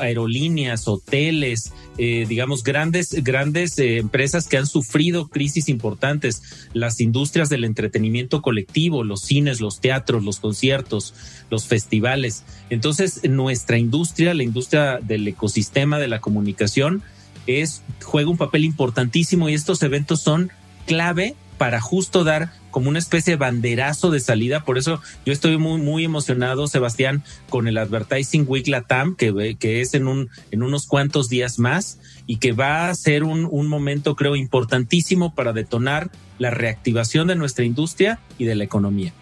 [0.00, 7.48] aerolíneas, hoteles, eh, digamos, grandes, grandes eh, empresas que han sufrido crisis importantes, las industrias
[7.48, 11.14] del entretenimiento colectivo, los cines, los teatros, los conciertos,
[11.50, 12.44] los festivales.
[12.70, 17.02] Entonces, nuestra industria, la industria del ecosistema de la comunicación,
[17.46, 20.50] es, juega un papel importantísimo y estos eventos son
[20.86, 24.66] clave para justo dar como una especie de banderazo de salida.
[24.66, 29.80] Por eso yo estoy muy, muy emocionado, Sebastián, con el Advertising Week Latam, que, que
[29.80, 33.66] es en, un, en unos cuantos días más y que va a ser un, un
[33.66, 39.14] momento, creo, importantísimo para detonar la reactivación de nuestra industria y de la economía.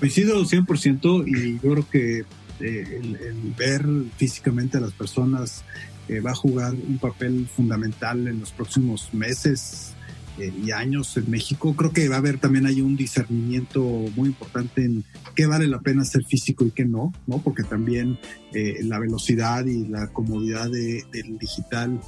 [0.00, 5.62] Coincido 100% y yo creo que eh, el, ver físicamente a las personas
[6.08, 9.94] eh, va a jugar un papel fundamental en los próximos meses
[10.38, 11.74] eh, y años en México.
[11.74, 13.82] Creo que va a haber también hay un discernimiento
[14.16, 17.38] muy importante en qué vale la pena ser físico y qué no, ¿no?
[17.42, 18.18] Porque también
[18.52, 22.00] la velocidad y la comodidad del digital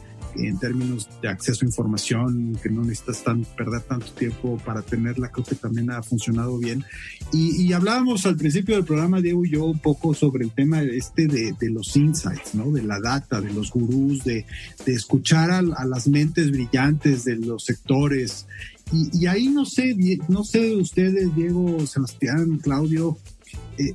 [0.46, 5.30] en términos de acceso a información, que no necesitas tan, perder tanto tiempo para tenerla,
[5.30, 6.84] creo que también ha funcionado bien.
[7.32, 11.26] Y, hablábamos al principio del programa, Diego y yo, un poco sobre el tema este
[11.26, 12.70] de, los insights, ¿no?
[12.70, 14.46] De la data, de los gurús, de,
[14.86, 18.46] escuchar a, las mentes brillantes de los sectores.
[18.92, 19.94] Y, y ahí no sé,
[20.28, 23.18] no sé ustedes, Diego, Sebastián, Claudio,
[23.78, 23.94] eh,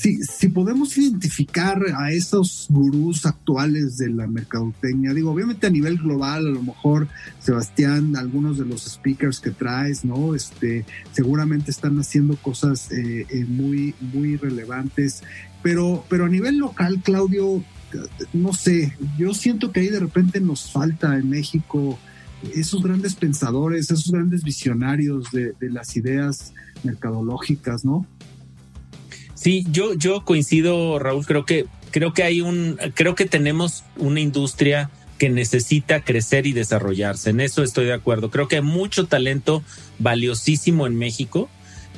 [0.00, 6.46] si, podemos identificar a esos gurús actuales de la mercadotecnia, digo, obviamente a nivel global,
[6.46, 10.34] a lo mejor, Sebastián, algunos de los speakers que traes, ¿no?
[10.34, 15.22] Este, seguramente están haciendo cosas eh, eh, muy, muy relevantes,
[15.62, 17.62] pero, pero a nivel local, Claudio,
[18.32, 21.98] no sé, yo siento que ahí de repente nos falta en México
[22.54, 28.06] esos grandes pensadores, esos grandes visionarios de, de las ideas mercadológicas, ¿no?
[29.40, 34.20] Sí, yo, yo coincido, Raúl, creo que, creo que hay un, creo que tenemos una
[34.20, 37.30] industria que necesita crecer y desarrollarse.
[37.30, 38.30] En eso estoy de acuerdo.
[38.30, 39.62] Creo que hay mucho talento
[39.98, 41.48] valiosísimo en México,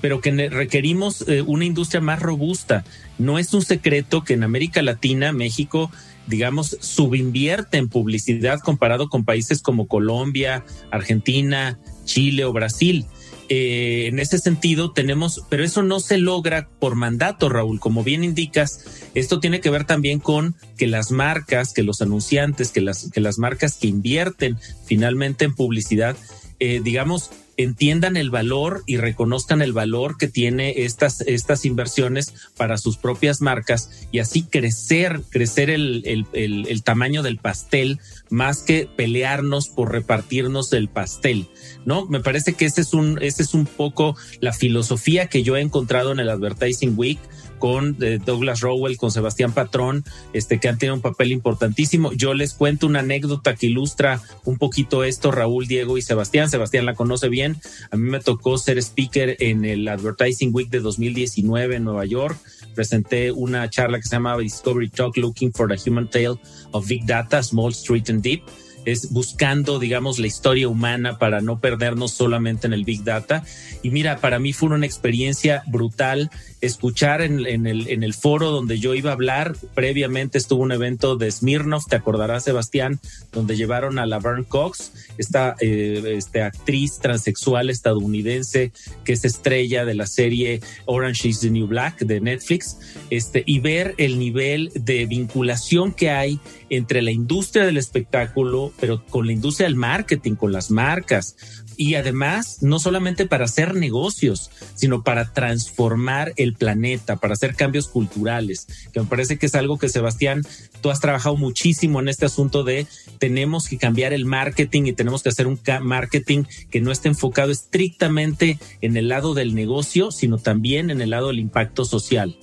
[0.01, 2.85] pero que requerimos eh, una industria más robusta.
[3.19, 5.91] No es un secreto que en América Latina, México,
[6.29, 13.05] digamos, subinvierte en publicidad comparado con países como Colombia, Argentina, Chile o Brasil.
[13.49, 17.81] Eh, en ese sentido tenemos, pero eso no se logra por mandato, Raúl.
[17.81, 18.85] Como bien indicas,
[19.15, 23.21] esto tiene que ver también con que las marcas, que los anunciantes, que las, que
[23.21, 26.17] las marcas que invierten finalmente en publicidad,
[26.61, 27.31] eh, digamos,
[27.63, 33.41] entiendan el valor y reconozcan el valor que tiene estas, estas inversiones para sus propias
[33.41, 38.01] marcas y así crecer, crecer el, el, tamaño del pastel
[38.31, 41.49] más que pelearnos por repartirnos el pastel.
[41.85, 42.07] ¿No?
[42.07, 45.61] Me parece que ese es un, ese es un poco la filosofía que yo he
[45.61, 47.19] encontrado en el Advertising Week
[47.63, 52.13] con eh, Douglas Rowell, con Sebastián Patrón, este, que han tenido un papel importantísimo.
[52.13, 56.51] Yo les cuento una anécdota que ilustra un poquito esto, Raúl, Diego y Sebastián.
[56.51, 57.59] Sebastián la conoce bien.
[57.93, 62.37] A mí me tocó ser speaker en el Advertising Week de 2019 en Nueva York.
[62.75, 66.41] Presenté una charla que se llamaba Discovery Talk Looking for the Human Tale
[66.73, 68.43] of Big Data, Small Street and Deep
[68.85, 73.45] es buscando, digamos, la historia humana para no perdernos solamente en el Big Data.
[73.83, 76.31] Y mira, para mí fue una experiencia brutal
[76.63, 79.57] escuchar en, el, foro donde yo iba a hablar.
[79.75, 83.01] Previamente estuvo un evento de Smirnov, te acordarás, Sebastián,
[83.33, 88.73] donde llevaron a Laverne Cox, esta eh, este actriz transexual estadounidense
[89.05, 92.79] que es estrella de la serie Orange is the New Black de Netflix,
[93.11, 96.39] este, y ver el nivel de vinculación que hay
[96.71, 101.37] entre la industria del espectáculo, pero con la industria del marketing, con las marcas.
[101.85, 107.89] Y además, no solamente para hacer negocios, sino para transformar el planeta, para hacer cambios
[107.89, 110.43] culturales, que me parece que es algo que Sebastián,
[110.81, 112.87] tú has trabajado muchísimo en este asunto de
[113.19, 117.51] tenemos que cambiar el marketing y tenemos que hacer un marketing que no esté enfocado
[117.51, 122.39] estrictamente en el lado del negocio, sino también en el lado del impacto social.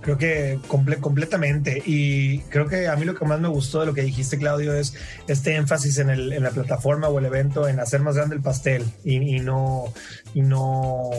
[0.00, 1.82] Creo que completamente.
[1.84, 4.74] Y creo que a mí lo que más me gustó de lo que dijiste, Claudio,
[4.74, 4.94] es
[5.26, 8.42] este énfasis en, el, en la plataforma o el evento, en hacer más grande el
[8.42, 9.92] pastel y, no,
[10.34, 11.10] y no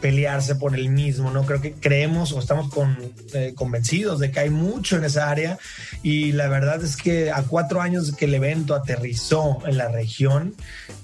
[0.00, 1.44] pelearse por el mismo, ¿no?
[1.44, 2.96] Creo que creemos o estamos con,
[3.34, 5.58] eh, convencidos de que hay mucho en esa área
[6.02, 10.54] y la verdad es que a cuatro años que el evento aterrizó en la región,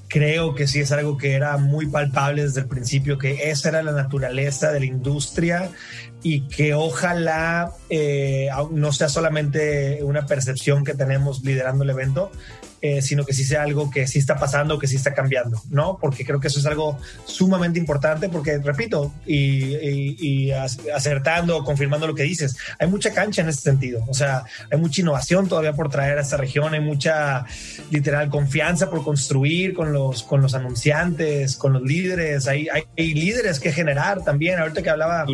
[0.08, 3.82] creo que sí es algo que era muy palpable desde el principio, que esa era
[3.82, 5.70] la naturaleza de la industria
[6.22, 12.30] y que ojalá eh, no sea solamente una percepción que tenemos liderando el evento,
[12.86, 15.98] eh, sino que sí sea algo que sí está pasando, que sí está cambiando, ¿no?
[16.00, 20.52] Porque creo que eso es algo sumamente importante, porque repito, y,
[20.94, 25.00] acertando, confirmando lo que dices, hay mucha cancha en ese sentido, o sea, hay mucha
[25.00, 27.44] innovación todavía por traer a esta región, hay mucha
[27.90, 33.58] literal confianza por construir con los, con los anunciantes, con los líderes, hay, hay, líderes
[33.58, 35.26] que generar también, ahorita que hablaba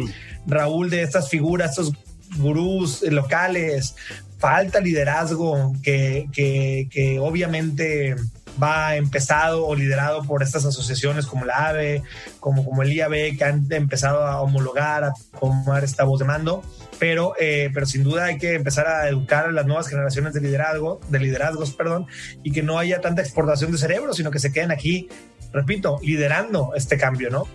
[0.46, 1.92] Raúl de estas figuras, estos
[2.36, 3.94] gurús locales,
[4.38, 8.16] falta liderazgo que, que, obviamente
[8.62, 12.02] va empezado o liderado por estas asociaciones como la AVE,
[12.40, 16.62] como, como el IAB, que han empezado a homologar, a tomar esta voz de mando.
[16.98, 20.40] Pero, eh, pero sin duda hay que empezar a educar a las nuevas generaciones de
[20.40, 22.06] liderazgo, de liderazgos, perdón,
[22.42, 25.08] y que no haya tanta exportación de cerebro, sino que se queden aquí,
[25.52, 27.46] repito, liderando este cambio, ¿no?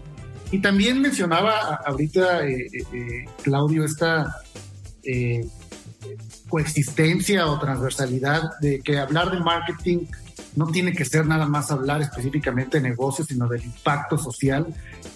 [0.52, 4.38] Y también mencionaba ahorita, eh, eh, Claudio, esta
[6.50, 10.08] coexistencia o transversalidad de que hablar de marketing
[10.58, 14.66] no tiene que ser nada más hablar específicamente de negocios, sino del impacto social.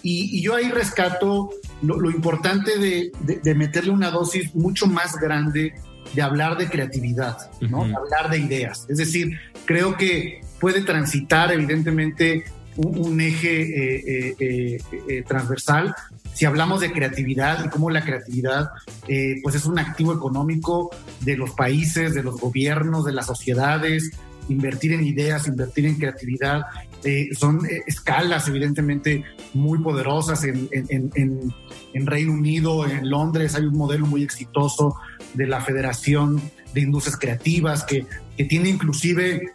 [0.02, 1.50] Y, yo ahí rescato
[1.82, 5.74] lo, importante de, meterle una dosis mucho más grande
[6.14, 7.82] de hablar de creatividad, ¿no?
[7.82, 8.86] hablar de ideas.
[8.88, 12.44] Es decir, creo que puede transitar evidentemente
[12.76, 14.78] un, eje eh, eh,
[15.08, 15.94] eh, transversal,
[16.34, 18.70] si hablamos de creatividad y cómo la creatividad
[19.08, 24.12] eh, pues es un activo económico de los países, de los gobiernos, de las sociedades,
[24.48, 26.62] invertir en ideas, invertir en creatividad,
[27.04, 29.24] eh, son eh, escalas evidentemente
[29.54, 34.96] muy poderosas en, en, Reino Unido, en Londres hay un modelo muy exitoso
[35.34, 36.40] de la Federación
[36.74, 38.06] de Industrias Creativas que,
[38.36, 39.52] que tiene inclusive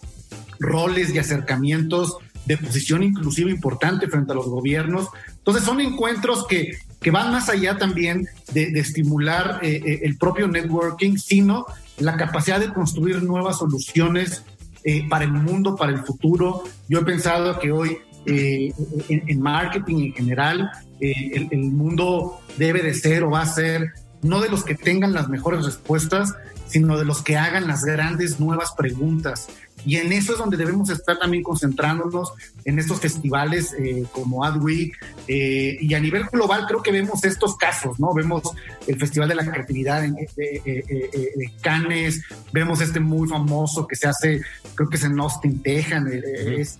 [0.59, 5.09] roles y acercamientos de posición inclusiva importante frente a los gobiernos.
[5.47, 10.49] Entonces son encuentros que, que van más allá también de, estimular eh, eh, el propio
[10.49, 11.65] networking, sino
[11.99, 14.43] la capacidad de construir nuevas soluciones
[14.83, 16.65] eh, para el mundo, para el futuro.
[16.89, 20.69] Yo he pensado que hoy en, marketing en general,
[20.99, 25.13] el, el mundo debe de ser o va a ser no de los que tengan
[25.13, 26.35] las mejores respuestas,
[26.67, 29.47] sino de los que hagan las grandes nuevas preguntas.
[29.85, 32.33] Y en eso es donde debemos estar también concentrándonos
[32.65, 34.97] en estos festivales eh, como Adweek.
[35.27, 38.13] Eh, y a nivel global creo que vemos estos casos, ¿no?
[38.13, 38.43] Vemos
[38.87, 42.21] el Festival de la Creatividad en, de, Cannes,
[42.51, 44.41] vemos este muy famoso que se hace,
[44.75, 46.79] creo que es en Austin, Texas, es.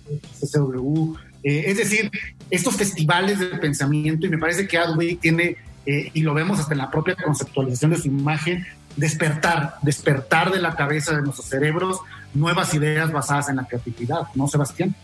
[1.44, 2.10] Eh, es decir,
[2.50, 6.78] estos festivales de pensamiento, y me parece que Adweek tiene, y lo vemos hasta en
[6.78, 8.66] la propia conceptualización de su imagen,
[8.98, 12.00] despertar, despertar de la cabeza de nuestros cerebros
[12.34, 14.94] nuevas ideas basadas en la creatividad, ¿no, Sebastián?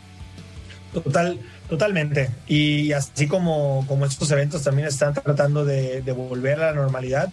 [0.93, 2.31] Total, totalmente.
[2.47, 7.31] Y así como, como estos eventos también están tratando de, volver a la normalidad,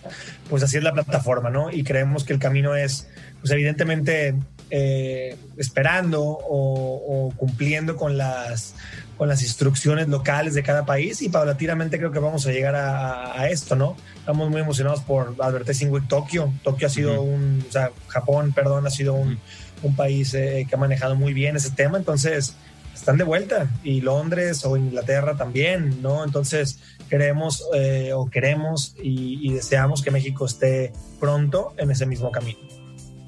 [0.50, 1.72] pues así es la plataforma, ¿no?
[1.72, 3.08] Y creemos que el camino es,
[3.40, 4.36] pues evidentemente,
[4.70, 8.76] eh, esperando o, cumpliendo con las,
[9.22, 13.48] con las instrucciones locales de cada país y paulatinamente creo que vamos a llegar a,
[13.50, 13.96] esto, ¿no?
[14.18, 16.52] Estamos muy emocionados por Advertising Week Tokio.
[16.64, 19.38] Tokio ha sido un, o sea, Japón, perdón, ha sido un
[19.84, 22.56] un país eh, que ha manejado muy bien ese tema, entonces
[22.94, 26.24] están de vuelta y Londres o Inglaterra también, ¿no?
[26.24, 32.60] Entonces queremos eh, o queremos y, deseamos que México esté pronto en ese mismo camino.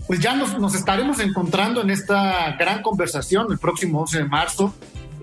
[0.07, 4.73] Pues ya nos, estaremos encontrando en esta gran conversación el próximo 11 de marzo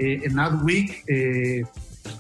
[0.01, 1.65] eh, en AdWeek, eh,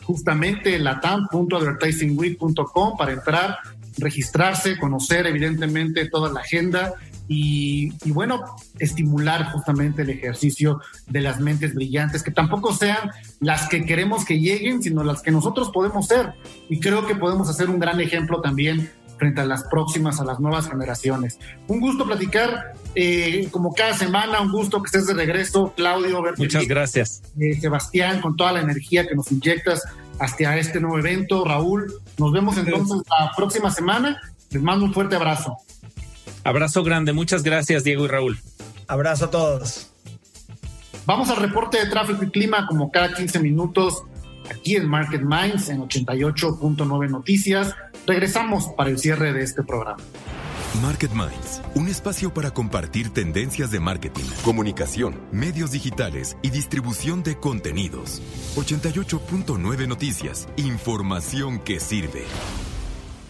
[0.04, 3.56] justamente latam.advertisingweek.com para entrar,
[3.96, 6.92] registrarse, conocer evidentemente toda la agenda
[7.32, 8.42] y, bueno,
[8.80, 14.40] estimular justamente el ejercicio de las mentes brillantes, que tampoco sean las que queremos que
[14.40, 16.32] lleguen, sino las que nosotros podemos ser.
[16.68, 18.90] Y creo que podemos hacer un gran ejemplo también
[19.20, 21.38] frente a las próximas, a las nuevas generaciones.
[21.68, 26.22] Un gusto platicar, eh, como cada semana, un gusto que estés de regreso, Claudio.
[26.38, 27.22] Muchas gracias.
[27.38, 29.82] Eh, Sebastián, con toda la energía que nos inyectas
[30.18, 31.44] hasta este nuevo evento.
[31.44, 34.20] Raúl, nos vemos entonces la próxima semana.
[34.50, 35.56] Les mando un fuerte abrazo.
[36.42, 38.40] Abrazo grande, muchas gracias Diego y Raúl.
[38.88, 39.90] Abrazo a todos.
[41.04, 44.02] Vamos al reporte de tráfico y clima como cada 15 minutos
[44.50, 47.74] aquí en Market Minds en 88.9 Noticias.
[48.06, 50.02] Regresamos para el cierre de este programa.
[50.82, 57.36] Market Minds, un espacio para compartir tendencias de marketing, comunicación, medios digitales y distribución de
[57.36, 58.22] contenidos.
[58.56, 62.22] 88.9 Noticias, información que sirve.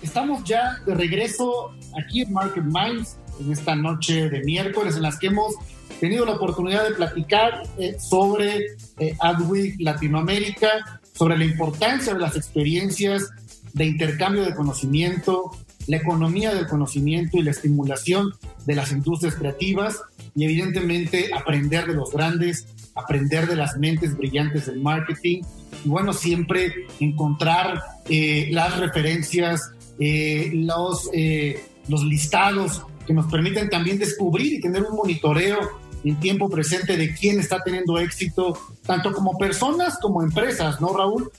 [0.03, 3.17] Estamos ya de regreso aquí en Market Minds.
[3.41, 5.55] en esta noche de miércoles en las que hemos
[5.99, 12.37] tenido la oportunidad de platicar eh, sobre eh, AdWeek Latinoamérica, sobre la importancia de las
[12.37, 13.31] experiencias
[13.73, 15.53] de intercambio de conocimiento,
[15.87, 18.35] la economía del conocimiento y la estimulación
[18.67, 20.01] de las industrias creativas
[20.35, 25.43] y evidentemente aprender de los grandes, aprender de las mentes brillantes del marketing
[25.85, 33.71] y bueno, siempre encontrar eh, las referencias, eh, los, eh, los listados que nos permiten
[33.71, 35.59] también descubrir y tener un monitoreo
[36.05, 41.31] en tiempo presente de quién está teniendo éxito, tanto como personas como empresas, ¿no, Raúl?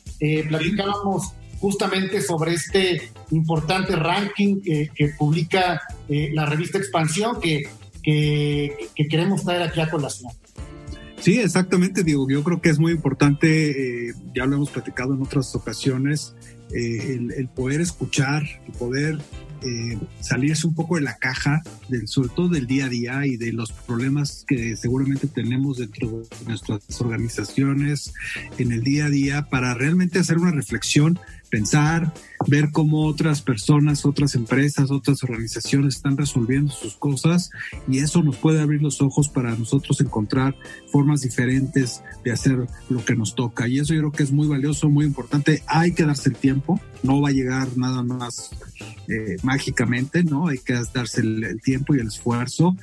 [0.50, 7.70] platicábamos justamente sobre este importante ranking que, publica eh, la revista Expansión que,
[8.04, 10.32] que, queremos traer aquí a colación.
[11.20, 15.22] Sí, exactamente, digo, yo creo que es muy importante, eh, ya lo hemos platicado en
[15.22, 16.34] otras ocasiones,
[16.74, 19.20] eh, el, poder escuchar, el poder
[20.22, 23.54] salirse un poco de la caja, del, sobre todo del día a día y de
[23.54, 28.12] los problemas que seguramente tenemos dentro de nuestras organizaciones
[28.58, 31.20] en el día a día para realmente hacer una reflexión
[31.52, 32.12] pensar,
[32.48, 37.52] ver cómo otras personas, otras empresas, otras organizaciones están resolviendo sus cosas
[37.88, 40.56] y eso nos puede abrir los ojos para nosotros encontrar
[40.92, 43.68] formas diferentes de hacer lo que nos toca.
[43.68, 45.64] Y eso yo creo que es muy valioso, muy importante.
[45.68, 48.52] Hay que darse el tiempo, no va a llegar nada más
[49.08, 50.48] eh, mágicamente, ¿no?
[50.48, 52.76] Hay que darse el, tiempo y el esfuerzo.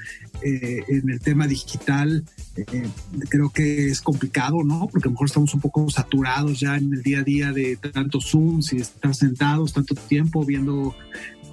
[0.43, 2.25] Eh, en el tema digital,
[2.57, 2.89] eh,
[3.29, 4.89] creo que es complicado, ¿no?
[4.91, 7.77] Porque a lo mejor estamos un poco saturados ya en el día a día de
[7.77, 10.95] tanto Zooms y estar sentados tanto tiempo viendo,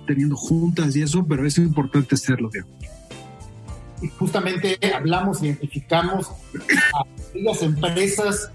[0.08, 2.50] teniendo juntas y eso, pero es importante hacerlo,
[4.02, 6.30] Y justamente hablamos, identificamos
[6.94, 8.52] a las empresas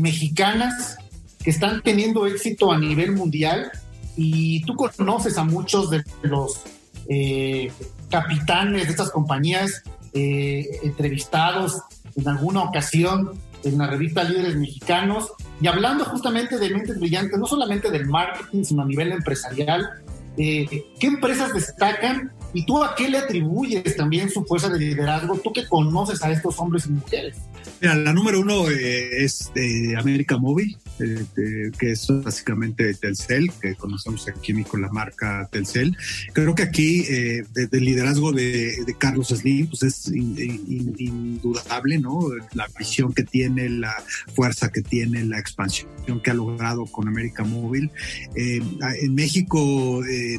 [0.00, 0.98] mexicanas
[1.42, 3.70] que están teniendo éxito a nivel mundial
[4.16, 6.62] y tú conoces a muchos de los
[7.08, 7.70] eh,
[8.10, 11.80] capitanes de estas compañías eh, entrevistados
[12.16, 17.46] en alguna ocasión en la revista Líderes Mexicanos y hablando justamente de mentes brillantes, no
[17.46, 19.88] solamente del marketing, sino a nivel empresarial.
[20.36, 20.66] Eh,
[21.00, 25.38] ¿Qué empresas destacan y tú a qué le atribuyes también su fuerza de liderazgo?
[25.38, 27.36] Tú que conoces a estos hombres y mujeres.
[27.80, 29.50] Mira, la número uno es
[29.98, 35.96] América Móvil que es básicamente Telcel, que conocemos aquí con la marca Telcel.
[36.32, 42.20] Creo que aquí eh, el liderazgo de, Carlos Slim pues es indudable, ¿no?
[42.54, 43.94] La visión que tiene, la
[44.34, 45.88] fuerza que tiene, la expansión
[46.22, 47.90] que ha logrado con América Móvil.
[48.34, 48.60] Eh,
[49.02, 50.38] en México, eh,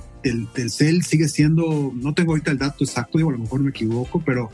[0.54, 4.22] Telcel sigue siendo, no tengo ahorita el dato exacto, digo, a lo mejor me equivoco,
[4.26, 4.50] pero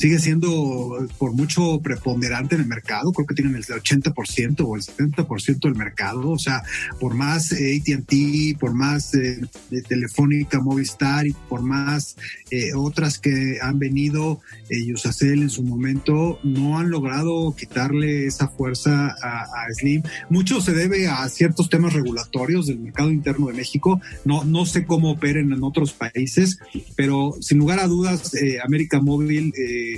[0.00, 4.80] sigue siendo por mucho preponderante en el mercado, creo que tienen el 80% o el
[4.80, 6.62] 70% del mercado, o sea,
[6.98, 12.16] por más eh, ATT, por más eh, de Telefónica, Movistar y por más
[12.50, 14.40] eh, otras que han venido,
[14.70, 19.46] Yusacel en su momento, no han logrado quitarle esa fuerza a,
[19.78, 20.02] Slim.
[20.30, 24.86] Mucho se debe a ciertos temas regulatorios del mercado interno de México, no, no sé
[24.86, 26.58] cómo operen en otros países,
[26.96, 28.32] pero sin lugar a dudas,
[28.64, 29.89] América Móvil eh,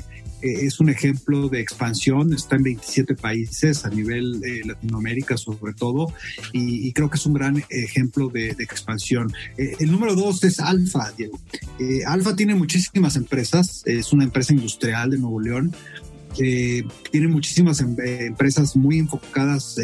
[0.43, 6.12] es un ejemplo de expansión, está en 27 países a nivel eh, Latinoamérica sobre todo,
[6.53, 9.32] y, creo que es un gran ejemplo de, expansión.
[9.57, 11.40] Eh, el número dos es Alfa, Diego.
[12.07, 15.74] Alfa tiene muchísimas empresas, es una empresa industrial de Nuevo León,
[16.36, 19.78] tiene muchísimas em, empresas muy enfocadas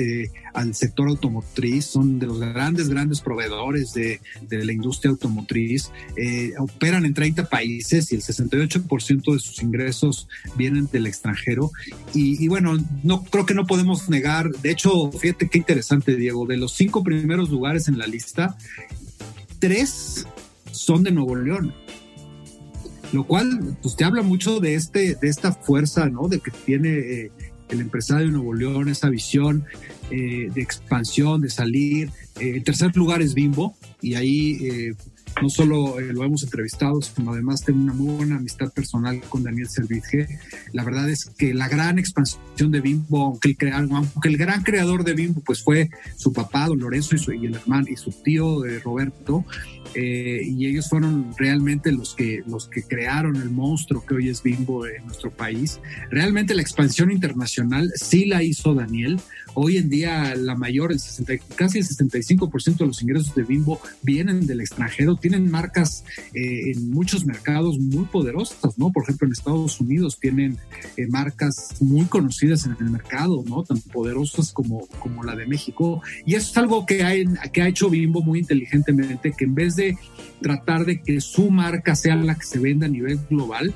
[0.59, 4.21] al sector automotriz, son de los grandes, grandes proveedores de,
[4.51, 10.89] la industria automotriz, eh, operan en 30 países y el 68% de sus ingresos vienen
[10.91, 11.71] del extranjero.
[12.15, 16.47] Y, y, bueno, no creo que no podemos negar, de hecho, fíjate qué interesante, Diego,
[16.47, 18.57] de los cinco primeros lugares en la lista,
[19.59, 20.27] tres
[20.71, 21.75] son de Nuevo León
[23.13, 26.91] lo cual pues te habla mucho de este de esta fuerza no de que tiene
[26.91, 27.31] eh,
[27.69, 29.65] el empresario Nuevo León esa visión
[30.11, 32.11] eh, de expansión, de salir.
[32.41, 34.95] Eh, en tercer lugar es Bimbo y ahí eh,
[35.43, 39.69] no solo lo hemos entrevistado, sino además tengo una muy buena amistad personal con Daniel
[39.69, 40.39] Servitje.
[40.73, 45.05] La verdad es que la gran expansión de Bimbo, aunque el, aunque el gran creador
[45.05, 48.11] de Bimbo pues fue su papá, don Lorenzo, y, su, y el hermano y su
[48.11, 49.45] tío Roberto,
[49.95, 54.87] y ellos fueron realmente los que, los que crearon el monstruo que hoy es Bimbo
[54.87, 55.81] en nuestro país.
[56.11, 59.21] Realmente la expansión internacional sí la hizo Daniel.
[59.55, 63.81] Hoy en día la mayor, el 60, casi el 65% de los ingresos de Bimbo
[64.03, 65.17] vienen del extranjero.
[65.29, 68.91] Tienen marcas eh, en muchos mercados muy poderosas, ¿no?
[68.91, 70.57] Por ejemplo, en Estados Unidos tienen
[70.97, 73.63] eh, marcas muy conocidas en el mercado, ¿no?
[73.63, 76.03] Tan poderosas como, como la de México.
[76.25, 77.13] Y eso es algo que ha,
[77.51, 79.99] que ha hecho Bimbo muy inteligentemente, que en vez de
[80.41, 83.75] tratar de que su marca sea la que se venda a nivel global,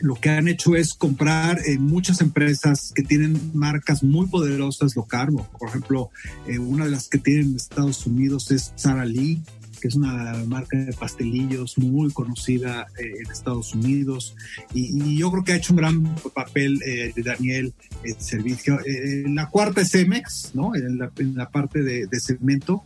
[0.00, 5.28] lo que han hecho es comprar eh, muchas empresas que tienen marcas muy poderosas local.
[5.58, 6.10] Por ejemplo,
[6.46, 9.42] eh, una de las que tienen en Estados Unidos es Sara Lee,
[9.78, 14.34] que es una marca de pastelillos muy conocida eh, en Estados Unidos.
[14.74, 17.72] Y, yo creo que ha hecho un gran papel de Daniel
[18.04, 18.78] en servicio.
[19.26, 20.72] la cuarta es Cemex, ¿no?
[20.74, 20.98] En
[21.34, 22.84] la, parte de, de cemento.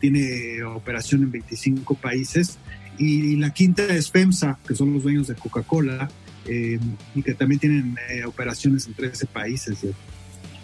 [0.00, 2.58] tiene operación en 25 países
[2.98, 6.08] y la quinta es FEMSA, que son los dueños de Coca-Cola
[6.46, 6.78] eh,
[7.14, 9.78] y que también tienen eh, operaciones en 13 países.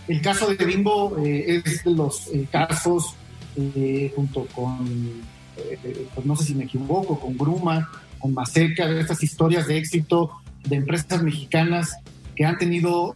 [0.07, 3.15] El caso de Bimbo eh, es de los casos,
[4.15, 4.89] junto con,
[6.15, 10.31] pues no sé si me equivoco, con Gruma, con Maseca, de estas historias de éxito
[10.65, 11.97] de empresas mexicanas
[12.37, 13.15] que han tenido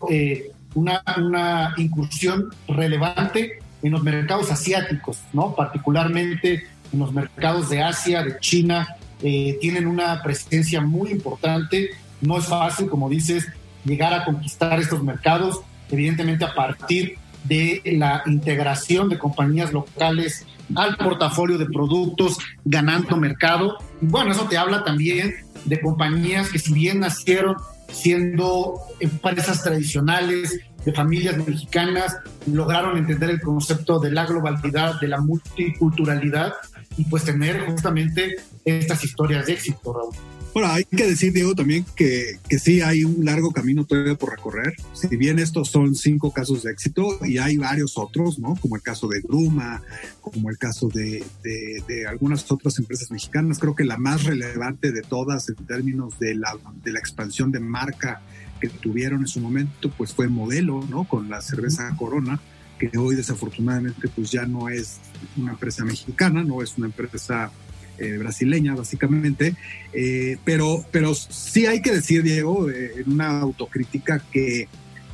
[0.74, 5.54] una, una incursión relevante en los mercados asiáticos, ¿no?
[5.54, 11.90] particularmente en los mercados de Asia, de China, eh, tienen una presencia muy importante.
[12.20, 13.46] No es fácil, como dices,
[13.84, 15.60] llegar a conquistar estos mercados,
[15.90, 23.76] evidentemente a partir de la integración de compañías locales al portafolio de productos, ganando mercado.
[24.00, 25.34] Bueno, eso te habla también
[25.64, 27.56] de compañías que si bien nacieron
[27.88, 32.16] siendo empresas tradicionales, de familias mexicanas,
[32.46, 36.52] lograron entender el concepto de la globalidad, de la multiculturalidad
[36.96, 40.14] y pues tener justamente estas historias de éxito, Raúl.
[40.54, 44.30] Bueno, hay que decir, Diego, también que, que, sí hay un largo camino todavía por
[44.30, 44.72] recorrer.
[44.92, 48.54] Si bien estos son cinco casos de éxito y hay varios otros, ¿no?
[48.60, 49.82] Como el caso de Gruma,
[50.20, 54.92] como el caso de, de, de algunas otras empresas mexicanas, creo que la más relevante
[54.92, 58.22] de todas en términos de la, de la expansión de marca
[58.60, 61.02] que tuvieron en su momento, pues fue Modelo, ¿no?
[61.02, 62.40] Con la cerveza Corona
[62.78, 64.98] que hoy desafortunadamente pues ya no es
[65.36, 67.50] una empresa mexicana, no es una empresa
[67.98, 69.54] eh, brasileña básicamente,
[69.92, 74.66] eh, pero, pero sí hay que decir, Diego, eh, en una autocrítica que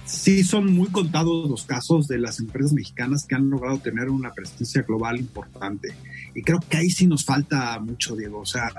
[0.07, 4.33] sí son muy contados los casos de las empresas mexicanas que han logrado tener una
[4.33, 5.89] presencia global importante.
[6.35, 8.41] Y creo que ahí sí nos falta mucho, Diego.
[8.41, 8.73] O sea,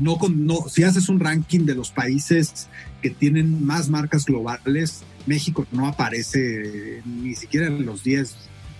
[0.00, 2.68] no, no, si haces un ranking de los países
[3.02, 8.34] que tienen más marcas globales, México no aparece ni siquiera en los 10,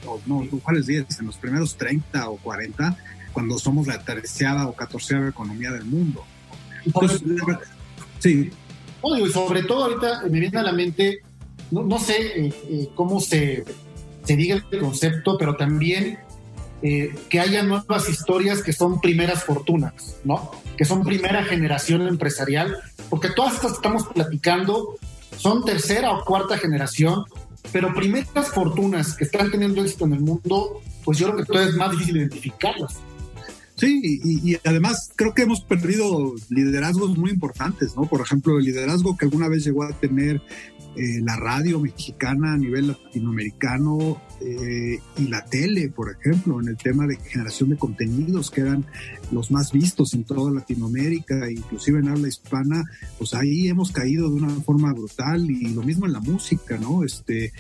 [0.07, 1.21] o no, ¿cuáles 10?
[1.21, 2.97] En los primeros 30 o 40,
[3.35, 6.25] cuando somos la tercera o catorceava economía del mundo.
[6.87, 7.23] Entonces,
[8.21, 8.51] sí.
[9.03, 11.19] y sobre todo ahorita me viene a la mente,
[11.71, 13.65] no, sé eh, eh, cómo se,
[14.25, 16.19] se diga el concepto, pero también
[16.83, 20.51] eh, que haya nuevas historias que son primeras fortunas, ¿no?
[20.77, 22.77] Que son primera generación empresarial,
[23.09, 24.97] porque todas estas que estamos platicando
[25.39, 27.25] son tercera o cuarta generación,
[27.73, 31.71] pero primeras fortunas que están teniendo éxito en el mundo, pues yo creo que todavía
[31.71, 33.01] es más difícil identificarlas.
[33.77, 38.07] Sí, y, además creo que hemos perdido liderazgos muy importantes, ¿no?
[38.07, 40.41] Por ejemplo, el liderazgo que alguna vez llegó a tener
[40.97, 46.77] eh, la radio mexicana a nivel latinoamericano eh, y la tele, por ejemplo, en el
[46.77, 48.85] tema de generación de contenidos que eran
[49.31, 52.85] los más vistos en toda Latinoamérica, inclusive en habla hispana,
[53.19, 57.05] pues ahí hemos caído de una forma brutal y lo mismo en la música, ¿no?
[57.05, 57.53] Este, eh,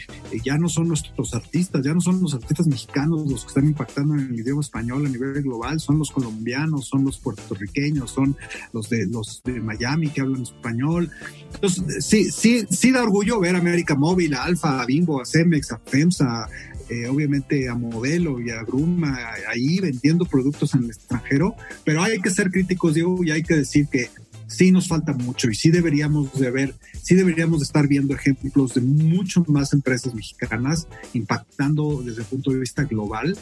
[0.44, 4.14] ya no son nuestros artistas, ya no son los artistas mexicanos los que están impactando
[4.14, 8.36] en el idioma español a nivel global, son los colombianos, son los puertorriqueños, son
[8.72, 11.10] los de los de Miami que hablan español.
[11.54, 15.26] Entonces, sí, sí, sí da orgullo ver a América Móvil, a Alfa, a Bimbo, a
[15.26, 16.48] Cemex, a FEMSA,
[16.88, 19.18] eh, obviamente a Modelo y a Gruma,
[19.48, 21.54] ahí vendiendo productos en el extranjero,
[21.84, 24.10] pero hay que ser críticos, Diego, y hay que decir que
[24.46, 28.74] sí nos falta mucho y sí deberíamos de ver, sí deberíamos de estar viendo ejemplos
[28.74, 33.36] de mucho más empresas mexicanas impactando desde el punto de vista global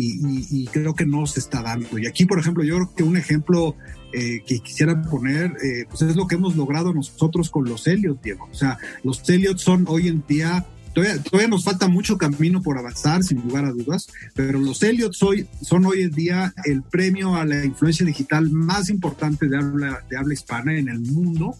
[0.00, 1.98] y, creo que no se está dando.
[1.98, 3.74] Y aquí, por ejemplo, yo creo que un ejemplo
[4.12, 8.22] eh, que quisiera poner, eh, pues es lo que hemos logrado nosotros con los Elliot,
[8.22, 8.48] Diego.
[8.50, 13.22] O sea, los Elliot son hoy en día Todavía, nos falta mucho camino por avanzar,
[13.22, 17.64] sin lugar a dudas, pero los Elliot son hoy en día el premio a la
[17.64, 21.56] influencia digital más importante de habla, de habla hispana en el mundo.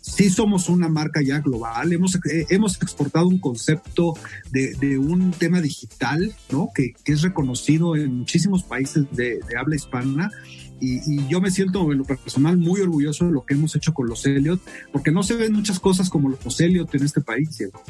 [0.00, 4.14] Sí somos una marca ya global, hemos, eh, hemos exportado un concepto
[4.50, 6.70] de, de un tema digital, ¿no?
[6.74, 10.30] Que, que, es reconocido en muchísimos países de, de habla hispana.
[10.80, 13.94] Y, y, yo me siento en lo personal muy orgulloso de lo que hemos hecho
[13.94, 14.60] con los Elliot,
[14.92, 17.50] porque no se ven muchas cosas como los Elliot en este país.
[17.52, 17.80] ¿cierto?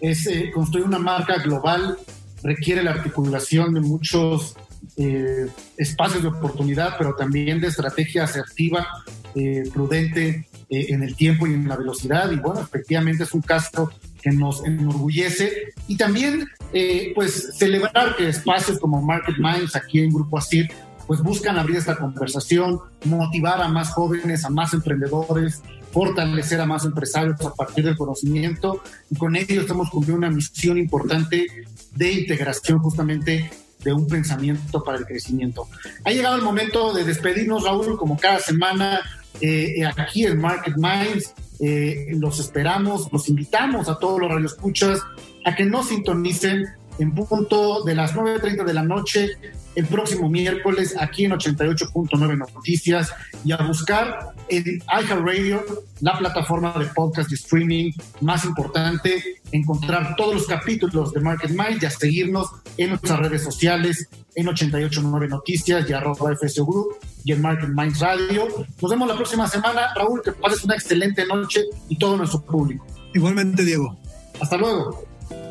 [0.00, 1.98] Es eh, construir una marca global
[2.42, 4.56] requiere la articulación de muchos
[4.96, 5.46] eh,
[5.76, 8.86] espacios de oportunidad, pero también de estrategia asertiva,
[9.34, 12.30] eh, prudente en el tiempo y en la velocidad.
[12.30, 13.90] Y bueno, efectivamente es un caso
[14.20, 20.12] que nos enorgullece y también eh, pues celebrar que espacios como Market Minds aquí en
[20.12, 20.70] Grupo ASIR
[21.06, 25.60] pues buscan abrir esta conversación, motivar a más jóvenes, a más emprendedores,
[25.92, 30.78] fortalecer a más empresarios a partir del conocimiento y con ello estamos cumpliendo una misión
[30.78, 31.46] importante
[31.94, 33.50] de integración justamente
[33.82, 35.68] de un pensamiento para el crecimiento.
[36.04, 39.00] Ha llegado el momento de despedirnos, Raúl, como cada semana
[39.40, 41.34] eh, aquí en Market Minds.
[41.60, 45.00] Eh, los esperamos, los invitamos a todos los radioescuchas
[45.44, 46.66] a que nos sintonicen
[47.00, 49.30] en punto de las 9.30 de la noche
[49.74, 53.12] el próximo miércoles aquí en 88.9 Noticias
[53.44, 55.64] y a buscar en iHeartRadio,
[56.00, 61.82] la plataforma de podcast y streaming más importante, encontrar todos los capítulos de Market Mind
[61.82, 67.32] y a seguirnos en nuestras redes sociales en 88.9 Noticias y arroba FSO Group y
[67.32, 68.46] en Market Mind Radio.
[68.80, 69.94] Nos vemos la próxima semana.
[69.94, 72.86] Raúl, que pases una excelente noche y todo nuestro público.
[73.14, 73.96] Igualmente, Diego.
[74.40, 75.09] Hasta luego.